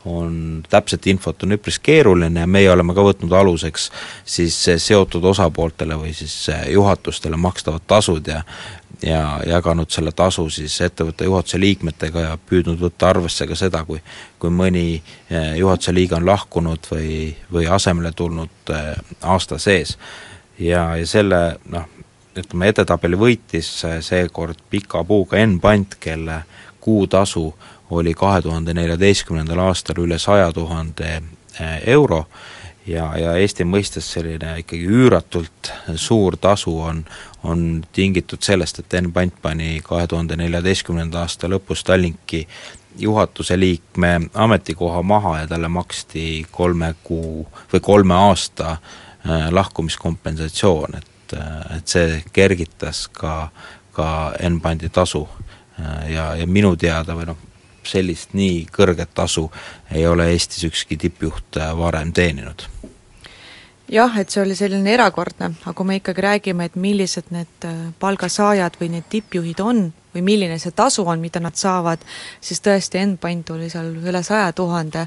on, 0.05 0.63
täpset 0.71 1.07
infot 1.07 1.43
on 1.43 1.57
üpris 1.57 1.79
keeruline 1.83 2.41
ja 2.41 2.47
meie 2.47 2.71
oleme 2.71 2.95
ka 2.95 3.05
võtnud 3.05 3.33
aluseks 3.33 3.91
siis 4.25 4.57
seotud 4.77 5.25
osapooltele 5.25 5.97
või 6.01 6.15
siis 6.17 6.51
juhatustele 6.69 7.37
makstavad 7.41 7.87
tasud 7.87 8.27
ja 8.29 8.43
ja 9.03 9.41
jaganud 9.47 9.91
selle 9.91 10.13
tasu 10.17 10.47
siis 10.51 10.75
ettevõtte 10.81 11.25
juhatuse 11.25 11.59
liikmetega 11.61 12.21
ja 12.21 12.37
püüdnud 12.49 12.81
võtta 12.81 13.11
arvesse 13.11 13.47
ka 13.47 13.57
seda, 13.59 13.85
kui 13.85 14.01
kui 14.39 14.53
mõni 14.53 14.85
eh, 14.95 15.55
juhatuse 15.59 15.95
liige 15.95 16.17
on 16.19 16.27
lahkunud 16.27 16.89
või, 16.91 17.35
või 17.53 17.67
asemele 17.71 18.13
tulnud 18.13 18.73
eh, 18.73 18.95
aasta 19.23 19.59
sees. 19.59 19.99
ja, 20.59 20.97
ja 20.97 21.07
selle 21.07 21.57
noh, 21.69 21.89
ütleme 22.37 22.69
edetabeli 22.69 23.17
võitis 23.19 23.71
seekord 24.01 24.59
pika 24.71 25.05
puuga 25.05 25.39
Enn 25.39 25.61
Pant, 25.61 25.97
kelle 26.01 26.43
kuutasu 26.81 27.55
oli 27.91 28.15
kahe 28.15 28.43
tuhande 28.43 28.75
neljateistkümnendal 28.75 29.59
aastal 29.69 30.01
üle 30.03 30.19
saja 30.19 30.53
tuhande 30.53 31.11
eh, 31.61 31.81
euro 31.87 32.25
ja, 32.87 33.11
ja 33.19 33.35
Eesti 33.41 33.65
mõistes 33.65 34.09
selline 34.13 34.59
ikkagi 34.63 34.87
üüratult 34.87 35.73
suur 35.97 36.37
tasu 36.37 36.77
on, 36.81 37.05
on 37.43 37.85
tingitud 37.93 38.43
sellest, 38.43 38.81
et 38.81 38.95
Enn 38.95 39.13
Pant 39.13 39.35
pani 39.43 39.79
kahe 39.85 40.07
tuhande 40.07 40.37
neljateistkümnenda 40.41 41.25
aasta 41.25 41.51
lõpus 41.51 41.85
Tallinki 41.85 42.45
juhatuse 42.99 43.59
liikme 43.61 44.21
ametikoha 44.35 45.03
maha 45.03 45.39
ja 45.39 45.47
talle 45.47 45.69
maksti 45.69 46.47
kolme 46.51 46.95
kuu 47.05 47.47
või 47.73 47.81
kolme 47.81 48.15
aasta 48.15 48.77
äh, 48.77 49.49
lahkumiskompensatsioon, 49.51 50.95
et, 50.99 51.37
äh, 51.37 51.77
et 51.79 51.89
see 51.89 52.23
kergitas 52.33 53.09
ka, 53.09 53.49
ka 53.93 54.09
Enbandi 54.39 54.89
tasu 54.89 55.27
äh, 55.81 56.13
ja, 56.13 56.35
ja 56.39 56.47
minu 56.47 56.77
teada 56.77 57.17
või 57.19 57.33
noh, 57.33 57.43
sellist 57.91 58.35
nii 58.35 58.67
kõrget 58.73 59.15
tasu 59.15 59.51
ei 59.91 60.07
ole 60.07 60.31
Eestis 60.33 60.65
ükski 60.71 60.97
tippjuht 60.97 61.61
varem 61.77 62.13
teeninud. 62.13 62.69
Jah, 63.89 64.15
et 64.17 64.33
see 64.33 64.41
oli 64.41 64.55
selline 64.57 64.95
erakordne, 64.95 65.51
aga 65.61 65.75
kui 65.77 65.87
me 65.87 65.99
ikkagi 65.99 66.23
räägime, 66.25 66.65
et 66.65 66.77
millised 66.81 67.29
need 67.35 67.67
äh, 67.69 67.75
palgasaajad 68.01 68.79
või 68.81 68.89
need 68.95 69.11
tippjuhid 69.13 69.61
on 69.61 69.91
või 70.15 70.23
milline 70.25 70.57
see 70.59 70.73
tasu 70.73 71.05
on, 71.05 71.21
mida 71.21 71.43
nad 71.43 71.59
saavad, 71.59 72.01
siis 72.41 72.63
tõesti 72.65 73.03
Enpant 73.03 73.51
oli 73.53 73.69
seal 73.69 73.91
üle 74.01 74.23
saja 74.25 74.53
tuhande, 74.57 75.05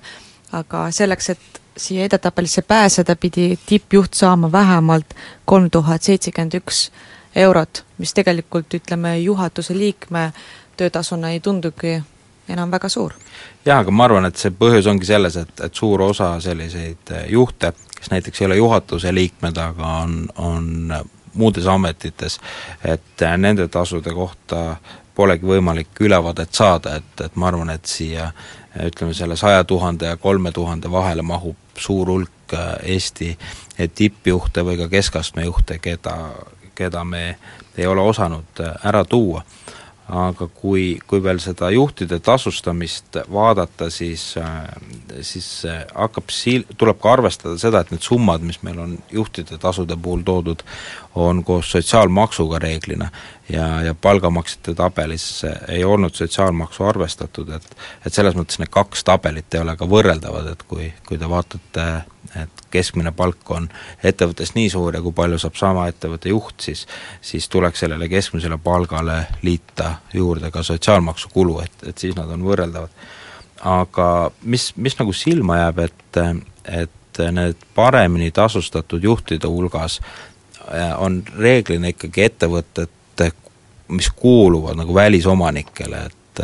aga 0.54 0.84
selleks, 0.94 1.30
et 1.34 1.62
siia 1.78 2.06
edetabelisse 2.06 2.62
pääseda, 2.62 3.16
pidi 3.16 3.58
tippjuht 3.66 4.14
saama 4.14 4.52
vähemalt 4.52 5.16
kolm 5.46 5.72
tuhat 5.74 6.04
seitsekümmend 6.04 6.60
üks 6.62 6.90
eurot, 7.36 7.84
mis 7.98 8.14
tegelikult 8.14 8.74
ütleme, 8.78 9.18
juhatuse 9.20 9.78
liikme 9.78 10.32
töötasuna 10.78 11.34
ei 11.34 11.40
tundugi 11.40 11.98
enam 12.50 12.72
väga 12.72 12.90
suur. 12.90 13.14
jah, 13.66 13.80
aga 13.80 13.92
ma 13.92 14.06
arvan, 14.08 14.26
et 14.26 14.38
see 14.38 14.52
põhjus 14.52 14.88
ongi 14.88 15.06
selles, 15.06 15.36
et, 15.38 15.60
et 15.64 15.76
suur 15.76 16.02
osa 16.02 16.36
selliseid 16.44 17.12
äh, 17.12 17.26
juhte, 17.34 17.74
kes 17.98 18.12
näiteks 18.14 18.42
ei 18.42 18.46
ole 18.50 18.60
juhatuse 18.62 19.14
liikmed, 19.14 19.58
aga 19.58 19.94
on, 20.04 20.22
on 20.38 20.94
muudes 21.34 21.68
ametites, 21.68 22.40
et 22.84 23.22
äh, 23.22 23.38
nende 23.38 23.68
tasude 23.68 24.14
kohta 24.14 24.78
polegi 25.16 25.46
võimalik 25.50 25.98
ülevaadet 26.00 26.54
saada, 26.54 26.96
et, 27.02 27.26
et 27.26 27.36
ma 27.36 27.50
arvan, 27.50 27.74
et 27.74 27.86
siia 27.86 28.32
ütleme, 28.86 29.14
selle 29.18 29.36
saja 29.36 29.64
tuhande 29.64 30.06
ja 30.06 30.18
kolme 30.22 30.52
tuhande 30.52 30.92
vahele 30.92 31.22
mahub 31.26 31.58
suur 31.78 32.10
hulk 32.10 32.54
Eesti 32.84 33.34
tippjuhte 33.96 34.64
või 34.64 34.78
ka 34.80 34.86
keskastme 34.88 35.44
juhte, 35.44 35.80
keda, 35.84 36.14
keda 36.76 37.04
me 37.04 37.24
ei 37.78 37.88
ole 37.88 38.02
osanud 38.02 38.62
ära 38.86 39.04
tuua 39.06 39.42
aga 40.08 40.48
kui, 40.56 41.00
kui 41.08 41.20
veel 41.24 41.40
seda 41.44 41.68
juhtide 41.74 42.20
tasustamist 42.24 43.20
vaadata, 43.34 43.90
siis, 43.92 44.24
siis 45.20 45.50
hakkab 45.92 46.32
sil-, 46.32 46.68
tuleb 46.80 47.02
ka 47.04 47.12
arvestada 47.18 47.60
seda, 47.60 47.82
et 47.84 47.92
need 47.92 48.06
summad, 48.06 48.46
mis 48.48 48.62
meil 48.64 48.80
on 48.86 48.96
juhtide 49.12 49.60
tasude 49.60 49.98
puhul 50.00 50.24
toodud, 50.28 50.64
on 51.18 51.44
koos 51.44 51.72
sotsiaalmaksuga 51.72 52.60
reeglina 52.60 53.10
ja, 53.50 53.82
ja 53.82 53.96
palgamaksete 53.96 54.74
tabelis 54.78 55.46
ei 55.68 55.84
olnud 55.84 56.16
sotsiaalmaksu 56.16 56.84
arvestatud, 56.84 57.50
et 57.56 57.78
et 58.06 58.14
selles 58.14 58.36
mõttes 58.38 58.60
need 58.62 58.72
kaks 58.72 59.04
tabelit 59.08 59.54
ei 59.54 59.64
ole 59.64 59.76
ka 59.78 59.88
võrreldavad, 59.90 60.52
et 60.52 60.64
kui, 60.68 60.92
kui 61.08 61.18
te 61.18 61.30
vaatate 61.30 61.88
et 62.36 62.64
keskmine 62.72 63.12
palk 63.16 63.52
on 63.56 63.70
ettevõttes 64.04 64.54
nii 64.56 64.70
suur 64.72 64.96
ja 64.96 65.02
kui 65.02 65.16
palju 65.16 65.40
saab 65.42 65.56
sama 65.60 65.88
ettevõtte 65.92 66.30
juht, 66.30 66.60
siis 66.62 66.86
siis 67.22 67.48
tuleks 67.50 67.86
sellele 67.86 68.10
keskmisele 68.12 68.58
palgale 68.64 69.22
liita 69.42 69.96
juurde 70.14 70.52
ka 70.52 70.64
sotsiaalmaksu 70.64 71.32
kulu, 71.34 71.60
et, 71.64 71.88
et 71.88 71.98
siis 71.98 72.16
nad 72.18 72.30
on 72.34 72.44
võrreldavad. 72.44 72.92
aga 73.64 74.32
mis, 74.44 74.72
mis 74.76 74.98
nagu 75.00 75.14
silma 75.14 75.58
jääb, 75.58 75.80
et, 75.88 76.20
et 76.66 77.22
need 77.32 77.64
paremini 77.76 78.32
tasustatud 78.32 79.04
juhtide 79.04 79.48
hulgas 79.48 80.02
on 80.98 81.24
reeglina 81.38 81.94
ikkagi 81.94 82.24
ettevõtted, 82.28 82.94
mis 83.88 84.10
kuuluvad 84.12 84.76
nagu 84.76 84.96
välisomanikele, 84.96 86.06
et 86.06 86.44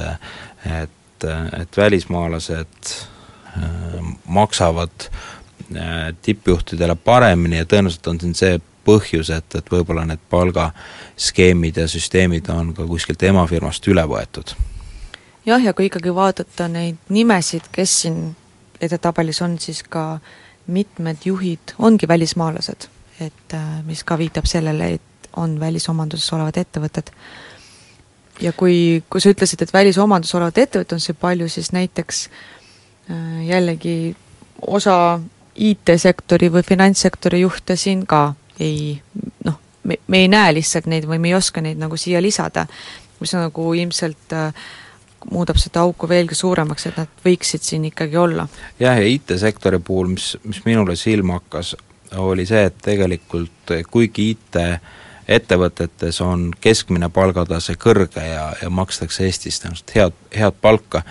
et, 0.63 1.25
et 1.59 1.77
välismaalased 1.77 2.87
äh, 2.87 4.13
maksavad 4.25 5.09
Äh, 5.75 6.15
tippjuhtidele 6.21 6.95
paremini 6.95 7.57
ja 7.57 7.65
tõenäoliselt 7.65 8.07
on 8.07 8.19
siin 8.21 8.33
see 8.35 8.57
põhjus, 8.85 9.29
et, 9.33 9.55
et 9.55 9.69
võib-olla 9.71 10.03
need 10.05 10.19
palgaskeemid 10.29 11.79
ja 11.79 11.85
süsteemid 11.89 12.49
on 12.51 12.73
ka 12.77 12.85
kuskilt 12.85 13.23
emafirmast 13.23 13.87
üle 13.87 14.03
võetud. 14.09 14.53
jah, 15.45 15.63
ja 15.63 15.73
kui 15.73 15.87
ikkagi 15.87 16.13
vaadata 16.13 16.67
neid 16.67 16.99
nimesid, 17.09 17.71
kes 17.71 17.95
siin 18.03 18.19
edetabelis 18.81 19.41
on, 19.41 19.55
siis 19.59 19.81
ka 19.87 20.19
mitmed 20.67 21.25
juhid 21.25 21.73
ongi 21.79 22.07
välismaalased, 22.07 22.89
et 23.25 23.55
äh, 23.57 23.81
mis 23.87 24.03
ka 24.03 24.17
viitab 24.19 24.47
sellele, 24.49 24.93
et 24.97 25.29
on 25.37 25.59
välisomanduses 25.59 26.33
olevad 26.33 26.57
ettevõtted. 26.61 27.11
ja 28.41 28.51
kui, 28.57 29.03
kui 29.09 29.21
sa 29.21 29.29
ütlesid, 29.29 29.61
et 29.61 29.73
välisomanduses 29.73 30.35
olevad 30.35 30.57
ettevõtted 30.57 30.97
on 30.97 31.03
see 31.03 31.13
palju, 31.13 31.49
siis 31.49 31.71
näiteks 31.71 32.27
äh, 33.09 33.45
jällegi 33.47 34.15
osa 34.61 35.19
IT-sektori 35.55 36.49
või 36.51 36.63
finantssektori 36.65 37.43
juhte 37.43 37.75
siin 37.77 38.05
ka 38.09 38.33
ei 38.59 39.01
noh, 39.45 39.59
me, 39.83 39.97
me 40.07 40.23
ei 40.25 40.29
näe 40.31 40.53
lihtsalt 40.57 40.87
neid 40.89 41.05
või 41.09 41.19
me 41.21 41.29
ei 41.29 41.37
oska 41.37 41.61
neid 41.61 41.77
nagu 41.81 41.97
siia 41.97 42.21
lisada, 42.21 42.65
mis 43.19 43.33
nagu 43.37 43.73
ilmselt 43.77 44.33
äh, 44.33 44.65
muudab 45.31 45.59
seda 45.61 45.83
auku 45.85 46.09
veelgi 46.09 46.35
suuremaks, 46.35 46.87
et 46.89 46.99
nad 46.99 47.23
võiksid 47.25 47.63
siin 47.63 47.85
ikkagi 47.89 48.17
olla. 48.19 48.47
jah, 48.79 48.97
ja 48.99 49.07
IT-sektori 49.07 49.79
puhul, 49.79 50.13
mis, 50.15 50.33
mis 50.43 50.63
minule 50.65 50.95
silma 50.99 51.39
hakkas, 51.39 51.75
oli 52.17 52.45
see, 52.45 52.65
et 52.69 52.77
tegelikult 52.83 53.73
kuigi 53.91 54.29
IT 54.33 54.59
ettevõtetes 55.27 56.19
on 56.21 56.49
keskmine 56.61 57.07
palgatase 57.09 57.77
kõrge 57.79 58.25
ja, 58.27 58.49
ja 58.61 58.69
makstakse 58.69 59.23
Eestis 59.23 59.61
tõenäoliselt 59.61 59.93
head, 59.95 60.17
head 60.35 60.57
palka, 60.61 61.03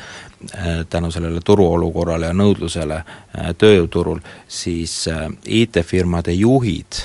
Äh, 0.59 0.87
tänu 0.91 1.11
sellele 1.11 1.41
turuolukorrale 1.45 2.27
ja 2.27 2.35
nõudlusele 2.35 2.97
äh, 2.99 3.53
tööjõuturul, 3.59 4.19
siis 4.49 5.05
IT-firmade 5.47 6.35
juhid 6.35 6.99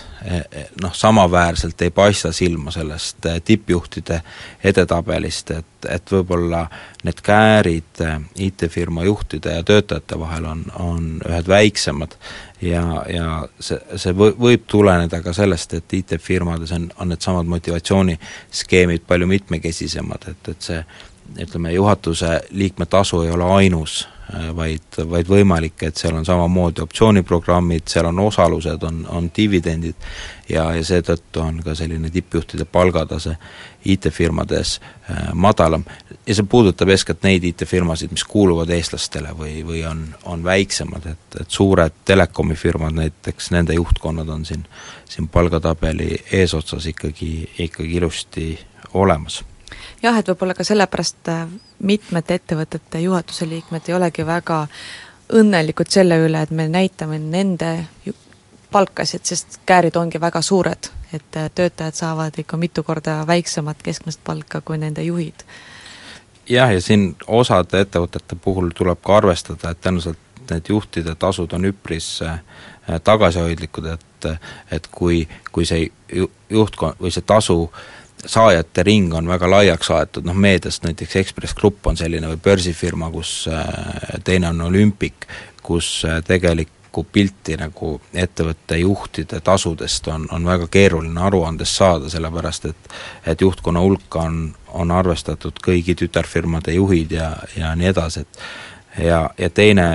noh, 0.82 0.96
samaväärselt 0.98 1.82
ei 1.86 1.92
paista 1.94 2.32
silma 2.34 2.72
sellest 2.74 3.28
tippjuhtide 3.46 4.18
edetabelist, 4.64 5.52
et, 5.54 5.88
et 5.90 6.12
võib-olla 6.12 6.64
need 7.06 7.22
käärid 7.24 8.02
IT-firma 8.48 9.06
juhtide 9.06 9.54
ja 9.60 9.64
töötajate 9.64 10.20
vahel 10.20 10.50
on, 10.50 10.66
on 10.82 11.06
ühed 11.30 11.48
väiksemad 11.48 12.18
ja, 12.62 13.04
ja 13.10 13.48
see, 13.60 13.80
see 13.96 14.16
või, 14.18 14.34
võib 14.40 14.66
tuleneda 14.68 15.22
ka 15.22 15.34
sellest, 15.34 15.74
et 15.78 15.94
IT-firmades 15.94 16.72
on, 16.76 16.90
on 16.98 17.12
needsamad 17.14 17.50
motivatsiooniskeemid 17.50 19.06
palju 19.08 19.28
mitmekesisemad, 19.28 20.30
et, 20.32 20.52
et 20.54 20.70
see 20.72 20.84
ütleme, 21.44 21.74
juhatuse 21.76 22.40
liikme 22.50 22.86
tasu 22.86 23.22
ei 23.22 23.32
ole 23.32 23.50
ainus, 23.60 24.08
vaid, 24.56 24.98
vaid 25.10 25.30
võimalik, 25.30 25.84
et 25.88 25.98
seal 25.98 26.16
on 26.18 26.26
samamoodi 26.26 26.82
optsiooniprogrammid, 26.84 27.88
seal 27.88 28.10
on 28.10 28.20
osalused, 28.20 28.84
on, 28.84 29.06
on 29.10 29.30
dividendid 29.36 29.96
ja, 30.50 30.66
ja 30.76 30.84
seetõttu 30.84 31.42
on 31.44 31.62
ka 31.64 31.76
selline 31.76 32.12
tippjuhtide 32.12 32.66
palgatase 32.66 33.38
IT-firmades 33.88 34.78
äh, 34.82 35.30
madalam. 35.34 35.86
ja 36.28 36.36
see 36.36 36.48
puudutab 36.50 36.92
eeskätt 36.92 37.24
neid 37.24 37.44
IT-firmasid, 37.48 38.12
mis 38.12 38.26
kuuluvad 38.28 38.70
eestlastele 38.76 39.32
või, 39.38 39.62
või 39.68 39.86
on, 39.88 40.04
on 40.26 40.44
väiksemad, 40.44 41.08
et, 41.08 41.42
et 41.42 41.52
suured 41.52 42.04
telekomi 42.06 42.56
firmad 42.56 42.98
näiteks, 43.00 43.52
nende 43.56 43.80
juhtkonnad 43.80 44.30
on 44.30 44.46
siin, 44.46 44.66
siin 45.10 45.28
palgatabeli 45.32 46.24
eesotsas 46.32 46.90
ikkagi, 46.92 47.50
ikkagi 47.68 47.96
ilusti 48.02 48.50
olemas 48.94 49.44
jah, 50.04 50.20
et 50.20 50.28
võib-olla 50.28 50.56
ka 50.58 50.68
sellepärast 50.68 51.32
äh, 51.32 51.48
mitmete 51.80 52.34
ettevõtete 52.34 53.00
juhatuse 53.00 53.50
liikmed 53.50 53.82
ei 53.88 53.96
olegi 53.96 54.26
väga 54.26 54.68
õnnelikud 55.34 55.90
selle 55.92 56.18
üle, 56.24 56.42
et 56.42 56.52
me 56.52 56.68
näitame 56.72 57.20
nende 57.20 57.72
palkasid, 58.72 59.24
sest 59.24 59.60
käärid 59.66 59.96
ongi 59.96 60.22
väga 60.22 60.42
suured, 60.42 60.90
et 61.14 61.38
äh, 61.38 61.50
töötajad 61.56 61.96
saavad 61.96 62.40
ikka 62.40 62.58
mitu 62.58 62.84
korda 62.84 63.22
väiksemat 63.28 63.84
keskmist 63.84 64.24
palka 64.24 64.62
kui 64.62 64.78
nende 64.78 65.04
juhid. 65.04 65.44
jah, 66.50 66.74
ja 66.74 66.82
siin 66.82 67.16
osade 67.28 67.82
ettevõtete 67.82 68.36
puhul 68.36 68.72
tuleb 68.76 69.00
ka 69.04 69.18
arvestada, 69.18 69.72
et 69.72 69.82
tõenäoliselt 69.82 70.24
need 70.50 70.70
juhtide 70.70 71.16
tasud 71.16 71.54
on 71.54 71.66
üpris 71.68 72.22
äh, 72.24 72.40
tagasihoidlikud, 73.04 73.86
et 73.86 74.04
et 74.72 74.88
kui, 74.92 75.28
kui 75.52 75.66
see 75.66 75.92
juhtkond 76.50 76.98
või 77.00 77.12
see 77.14 77.22
tasu 77.22 77.58
äh, 77.68 77.82
saajate 78.28 78.84
ring 78.84 79.14
on 79.14 79.28
väga 79.28 79.50
laiaks 79.50 79.92
aetud, 79.92 80.26
noh 80.28 80.36
meediast 80.36 80.84
näiteks 80.84 81.16
Ekspress 81.16 81.56
Grupp 81.56 81.88
on 81.88 81.98
selline 81.98 82.30
või 82.32 82.40
börsifirma, 82.44 83.12
kus 83.12 83.48
äh, 83.52 84.20
teine 84.24 84.50
on 84.50 84.62
Olympic, 84.62 85.28
kus 85.64 86.06
äh, 86.06 86.20
tegelikku 86.24 87.04
pilti 87.12 87.58
nagu 87.60 87.98
ettevõtte 88.14 88.78
juhtide 88.82 89.40
tasudest 89.44 90.08
on, 90.12 90.28
on 90.32 90.46
väga 90.46 90.68
keeruline 90.72 91.22
aruandest 91.22 91.80
saada, 91.80 92.10
sellepärast 92.10 92.66
et 92.72 92.96
et 93.26 93.42
juhtkonna 93.42 93.84
hulka 93.84 94.26
on, 94.28 94.42
on 94.68 94.92
arvestatud 94.92 95.62
kõigi 95.64 95.96
tütarfirmade 95.96 96.74
juhid 96.76 97.12
ja, 97.12 97.32
ja 97.56 97.76
nii 97.76 97.94
edasi, 97.94 98.26
et 98.26 99.06
ja, 99.06 99.30
ja 99.38 99.50
teine 99.50 99.88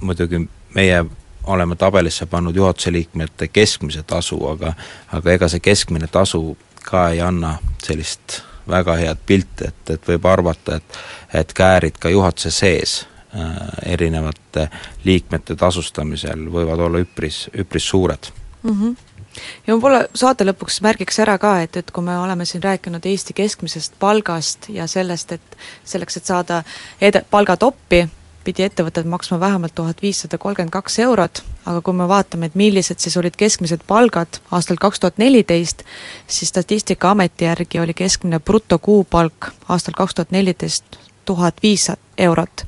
muidugi 0.00 0.46
meie 0.74 1.04
oleme 1.44 1.76
tabelisse 1.76 2.26
pannud 2.26 2.56
juhatuse 2.56 2.92
liikmete 2.92 3.48
keskmise 3.48 4.02
tasu, 4.02 4.38
aga 4.46 4.74
aga 5.12 5.32
ega 5.32 5.48
see 5.48 5.60
keskmine 5.60 6.06
tasu 6.06 6.56
ka 6.84 7.08
ei 7.10 7.20
anna 7.20 7.56
sellist 7.82 8.42
väga 8.68 8.96
head 8.96 9.22
pilti, 9.26 9.68
et, 9.68 9.90
et 9.90 10.08
võib 10.08 10.26
arvata, 10.30 10.76
et 10.76 11.00
et 11.32 11.52
käärid 11.56 11.96
ka 11.98 12.10
juhatuse 12.12 12.50
sees 12.50 13.06
äh, 13.34 13.56
erinevate 13.94 14.68
liikmete 15.04 15.56
tasustamisel 15.56 16.44
võivad 16.52 16.80
olla 16.86 17.00
üpris, 17.00 17.46
üpris 17.58 17.88
suured 17.88 18.30
mm. 18.62 18.76
-hmm 18.80 18.96
ja 19.66 19.74
võib-olla 19.74 20.02
saate 20.14 20.44
lõpuks 20.44 20.80
märgiks 20.84 21.18
ära 21.24 21.38
ka, 21.40 21.54
et, 21.64 21.76
et 21.76 21.90
kui 21.90 22.04
me 22.04 22.18
oleme 22.18 22.44
siin 22.44 22.62
rääkinud 22.62 23.06
Eesti 23.06 23.32
keskmisest 23.32 23.94
palgast 23.98 24.68
ja 24.68 24.86
sellest, 24.86 25.32
et 25.32 25.56
selleks, 25.84 26.16
et 26.16 26.28
saada 26.28 26.62
ed-, 27.00 27.22
palgatoppi, 27.30 28.02
pidi 28.44 28.64
ettevõtted 28.66 29.06
maksma 29.08 29.40
vähemalt 29.40 29.74
tuhat 29.74 30.02
viissada 30.02 30.38
kolmkümmend 30.38 30.72
kaks 30.72 30.98
eurot, 31.04 31.42
aga 31.66 31.80
kui 31.80 31.94
me 31.94 32.08
vaatame, 32.08 32.50
et 32.50 32.58
millised 32.58 32.98
siis 33.02 33.16
olid 33.16 33.36
keskmised 33.38 33.84
palgad 33.86 34.40
aastal 34.50 34.80
kaks 34.80 35.00
tuhat 35.00 35.18
neliteist, 35.22 35.84
siis 36.26 36.48
Statistikaameti 36.48 37.44
järgi 37.44 37.80
oli 37.80 37.94
keskmine 37.94 38.40
brutokuupalk 38.40 39.52
aastal 39.68 39.94
kaks 39.96 40.14
tuhat 40.14 40.30
neliteist 40.30 40.98
tuhat 41.24 41.62
viissada 41.62 42.00
eurot 42.18 42.64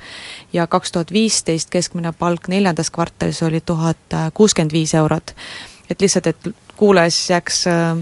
ja 0.53 0.67
kaks 0.67 0.93
tuhat 0.93 1.13
viisteist 1.13 1.71
keskmine 1.71 2.13
palk 2.19 2.49
neljandas 2.49 2.91
kvartalis 2.91 3.43
oli 3.43 3.61
tuhat 3.61 4.19
kuuskümmend 4.35 4.73
viis 4.73 4.95
eurot. 4.95 5.35
et 5.91 6.01
lihtsalt, 6.01 6.27
et 6.27 6.49
kuulaja 6.77 7.11
siis 7.11 7.31
jääks 7.31 7.67
äh, 7.67 7.99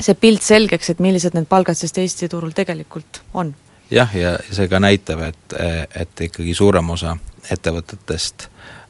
see 0.00 0.14
pilt 0.14 0.42
selgeks, 0.42 0.90
et 0.90 0.98
millised 0.98 1.34
need 1.34 1.46
palgad 1.48 1.78
siis 1.78 1.94
Eesti 1.98 2.28
turul 2.28 2.50
tegelikult 2.54 3.22
on 3.34 3.54
jah, 3.90 4.16
ja 4.16 4.36
see 4.50 4.68
ka 4.68 4.80
näitab, 4.80 5.20
et, 5.28 5.58
et 5.94 6.20
ikkagi 6.28 6.54
suurem 6.54 6.90
osa 6.90 7.16
ettevõtetest 7.50 8.48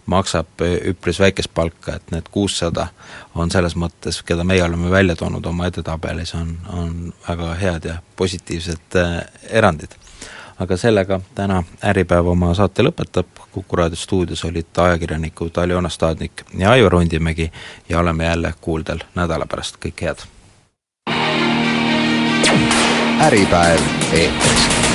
maksab 0.08 0.64
üpris 0.88 1.20
väikest 1.20 1.52
palka, 1.54 1.98
et 1.98 2.10
need 2.10 2.28
kuussada 2.32 2.88
on 3.34 3.50
selles 3.52 3.76
mõttes, 3.76 4.22
keda 4.24 4.44
meie 4.44 4.64
oleme 4.64 4.90
välja 4.90 5.16
toonud 5.16 5.46
oma 5.46 5.68
edetabelis, 5.68 6.34
on, 6.34 6.54
on 6.72 6.92
väga 7.28 7.54
head 7.60 7.88
ja 7.90 7.98
positiivsed 8.16 8.96
äh, 8.96 9.18
erandid. 9.50 9.98
aga 10.58 10.76
sellega 10.76 11.20
täna 11.34 11.62
Äripäev 11.84 12.26
oma 12.26 12.54
saate 12.54 12.82
lõpetab, 12.82 13.26
Kuku 13.52 13.76
raadio 13.76 13.96
stuudios 13.96 14.44
olid 14.44 14.76
ajakirjanikud 14.76 15.56
Aljona 15.58 15.88
Staadnik 15.88 16.42
ja 16.58 16.70
Aivar 16.70 16.94
Hundimägi 16.94 17.52
ja 17.88 18.00
oleme 18.00 18.24
jälle 18.24 18.54
kuuldel 18.60 18.98
nädala 19.14 19.46
pärast, 19.46 19.76
kõike 19.76 20.08
head! 20.08 20.26
äripäev 23.20 23.80
eetris 24.12 24.87